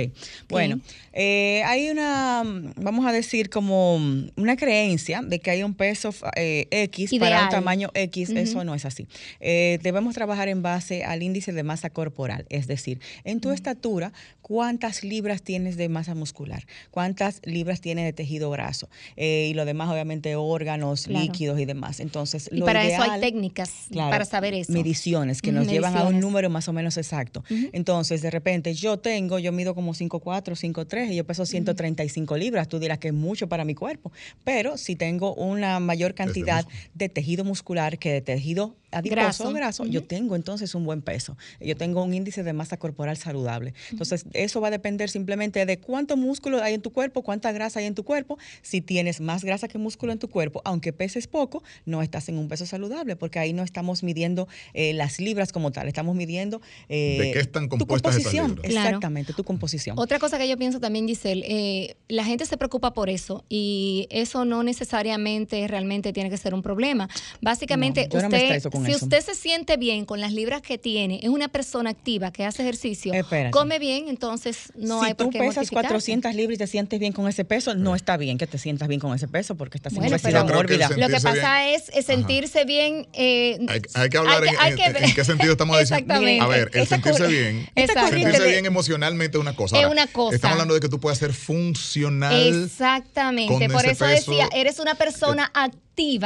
[0.48, 0.80] Bueno,
[1.14, 2.44] eh, hay una,
[2.76, 7.50] vamos a decir, como una creencia de que hay un peso eh, X para un
[7.50, 8.30] tamaño X.
[8.30, 9.08] Eso no es así.
[9.40, 12.46] Eh, debemos trabajar en base al índice de masa corporal.
[12.50, 16.66] Es decir, en tu estatura, ¿cuántas libras tienes de masa muscular?
[16.92, 18.90] ¿Cuántas libras tienes de tejido graso?
[19.18, 22.00] y lo demás, obviamente, órganos, líquidos y demás.
[22.00, 24.72] Entonces, y para eso hay técnicas para saber eso.
[24.72, 27.44] Mediciones que nos llevan a un número más o menos exacto.
[27.72, 32.68] Entonces, de repente, yo tengo, yo mido como 5'4, 5'3 y yo peso 135 libras.
[32.68, 34.12] Tú dirás que es mucho para mi cuerpo.
[34.44, 40.04] Pero si tengo una mayor cantidad de tejido muscular que de tejido adiposo graso, yo
[40.04, 41.38] tengo entonces un buen peso.
[41.60, 43.74] Yo tengo un índice de masa corporal saludable.
[43.92, 47.80] Entonces, eso va a depender simplemente de cuánto músculo hay en tu cuerpo, cuánta grasa
[47.80, 48.38] hay en tu cuerpo.
[48.62, 52.38] Si tienes más grasa que músculo en tu cuerpo, aunque peses poco, no estás en
[52.38, 56.62] un peso saludable, porque ahí no estamos midiendo eh, las libras como tal, estamos midiendo
[56.90, 58.60] eh, de qué están compuestas tu composición.
[58.64, 59.98] Exactamente, tu composición.
[60.00, 64.08] Otra cosa que yo pienso también, Giselle, eh, la gente se preocupa por eso y
[64.10, 67.10] eso no necesariamente realmente tiene que ser un problema.
[67.42, 71.90] Básicamente, usted si usted se siente bien con las libras que tiene, es una persona
[71.90, 73.14] activa que hace ejercicio,
[73.52, 77.00] come bien, entonces no hay por qué Si tú pesas 400 libras y te sientes
[77.00, 79.78] bien con ese peso, no está bien que te sientas bien con ese peso porque
[79.78, 80.90] estás bueno, pero mórbida.
[80.90, 83.08] Lo que pasa es, sentirse bien.
[83.14, 83.60] Eh,
[83.94, 86.14] hay, que hablar en, qué sentido estamos diciendo.
[86.14, 87.70] A ver, el sentirse bien.
[88.12, 89.80] Sentirse bien emocionalmente es una cosa.
[89.80, 90.36] es una cosa.
[90.36, 92.64] Estamos hablando de que tú puedes ser funcional.
[92.64, 93.70] Exactamente.
[93.70, 96.20] Por eso decía, eres una persona activa y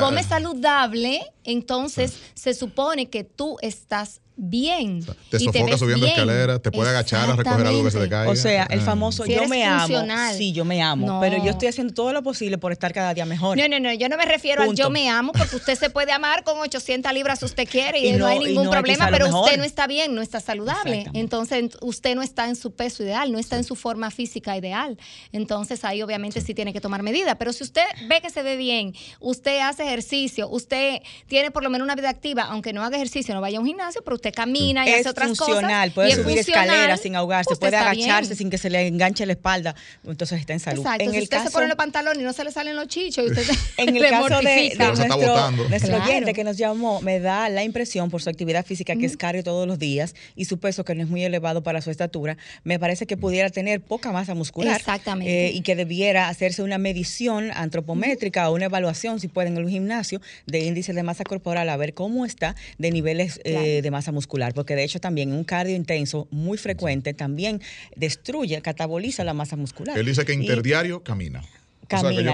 [0.00, 5.04] come saludable, entonces se supone que tú estás bien.
[5.30, 8.30] te sofocas subiendo escaleras, te puede agachar a recoger algo que se te caiga.
[8.30, 8.82] O sea, el ah.
[8.82, 10.04] famoso yo me amo.
[10.36, 11.20] Sí, yo me amo.
[11.20, 13.58] Pero yo estoy haciendo todo lo posible por estar cada día mejor.
[13.58, 13.92] No, no, no.
[13.92, 17.12] Yo no me refiero al yo me amo, porque usted se puede amar con 800
[17.12, 20.22] libras si usted quiere y, no, hay ningún problema, pero usted no está bien, no
[20.22, 21.06] está saludable.
[21.14, 24.96] Entonces, usted no está en su peso ideal, no está en su forma física ideal.
[25.32, 26.54] Entonces, ahí obviamente sí.
[26.54, 27.36] tiene que tomar medidas.
[27.38, 31.70] Pero si usted ve que se ve bien, usted hace ejercicio, usted tiene por lo
[31.70, 34.27] menos una vida activa, aunque no haga ejercicio, no vaya a un gimnasio, pero usted
[34.32, 38.70] camina y hace otras funcional, puede subir escaleras sin ahogarse, puede agacharse sin que se
[38.70, 39.74] le enganche la espalda,
[40.06, 40.80] entonces está en salud.
[40.80, 42.88] Exacto, en si el usted se pone los pantalones y no se le salen los
[42.88, 47.48] chichos, y usted en el caso de, nuestro, nuestro oyente que nos llamó, me da
[47.48, 50.84] la impresión por su actividad física que es cardio todos los días y su peso
[50.84, 54.34] que no es muy elevado para su estatura, me parece que pudiera tener poca masa
[54.34, 54.76] muscular.
[54.76, 55.48] Exactamente.
[55.48, 59.68] Eh, y que debiera hacerse una medición antropométrica o una evaluación, si puede, en el
[59.68, 64.12] gimnasio, de índice de masa corporal, a ver cómo está de niveles eh, de masa
[64.12, 64.17] muscular
[64.54, 67.60] porque de hecho también un cardio intenso muy frecuente también
[67.96, 69.96] destruye, cataboliza la masa muscular.
[69.98, 71.42] Él dice que interdiario camina.
[71.88, 72.32] Camina,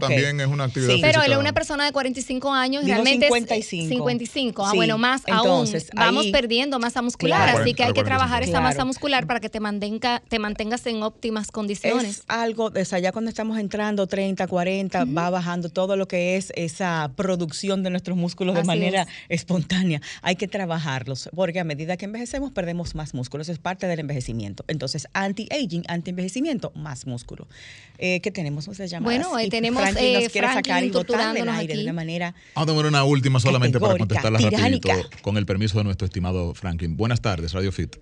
[0.00, 1.00] también es una actividad sí.
[1.00, 3.88] Pero él es una persona de 45 años, y realmente 55.
[3.88, 4.66] 55.
[4.66, 6.16] Ah, bueno, más Entonces, aún.
[6.16, 9.60] Vamos perdiendo masa muscular, así que hay que trabajar esa masa muscular para que te,
[9.60, 12.18] mantenga, te mantengas en óptimas condiciones.
[12.18, 16.36] Es algo, o sea, ya cuando estamos entrando 30, 40, va bajando todo lo que
[16.36, 20.02] es esa producción de nuestros músculos de manera espontánea.
[20.22, 24.64] Hay que trabajarlos, porque a medida que envejecemos perdemos más músculos, es parte del envejecimiento.
[24.66, 27.46] Entonces, anti-aging, anti-envejecimiento, más músculo.
[27.98, 28.55] Eh, ¿Qué tenemos?
[29.00, 32.34] Bueno, hoy tenemos Franklin nos quiere sacar y botar del aire de una manera.
[32.54, 34.88] Vamos a tomar una última solamente para contestarla rapidito,
[35.22, 36.96] con el permiso de nuestro estimado Franklin.
[36.96, 37.96] Buenas tardes, Radio Fit.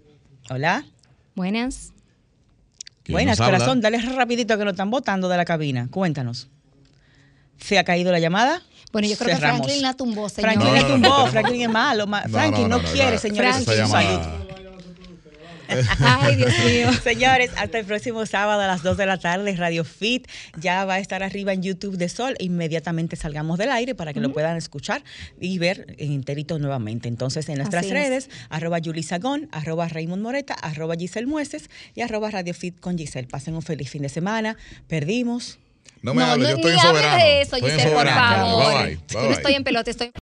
[0.50, 0.84] Hola.
[1.34, 1.92] Buenas.
[3.09, 5.88] Buenas, corazón, dale rapidito que lo están botando de la cabina.
[5.90, 6.48] Cuéntanos.
[7.59, 8.62] ¿Se ha caído la llamada?
[8.92, 10.52] Bueno, yo creo que Franklin la tumbó, señor.
[10.52, 12.07] Franklin la tumbó, Franklin es malo.
[12.30, 14.43] Franklin no, quiere, señores, su salud.
[16.00, 16.92] Ay, Dios mío.
[17.02, 20.94] Señores, hasta el próximo sábado a las 2 de la tarde, Radio Fit ya va
[20.94, 22.34] a estar arriba en YouTube de Sol.
[22.38, 25.02] Inmediatamente salgamos del aire para que lo puedan escuchar
[25.40, 27.08] y ver en enterito nuevamente.
[27.08, 32.54] Entonces, en nuestras redes, arroba Sagón, arroba Raymond Moreta, arroba Giselle Mueces y arroba Radio
[32.54, 33.28] Fit con Giselle.
[33.28, 34.56] Pasen un feliz fin de semana.
[34.88, 35.58] Perdimos.
[36.02, 37.16] No me no, yo estoy en soberano.
[37.24, 38.74] de eso, Giselle, por favor.
[38.74, 38.98] Bye, bye.
[39.08, 40.12] Yo no estoy en pelota, estoy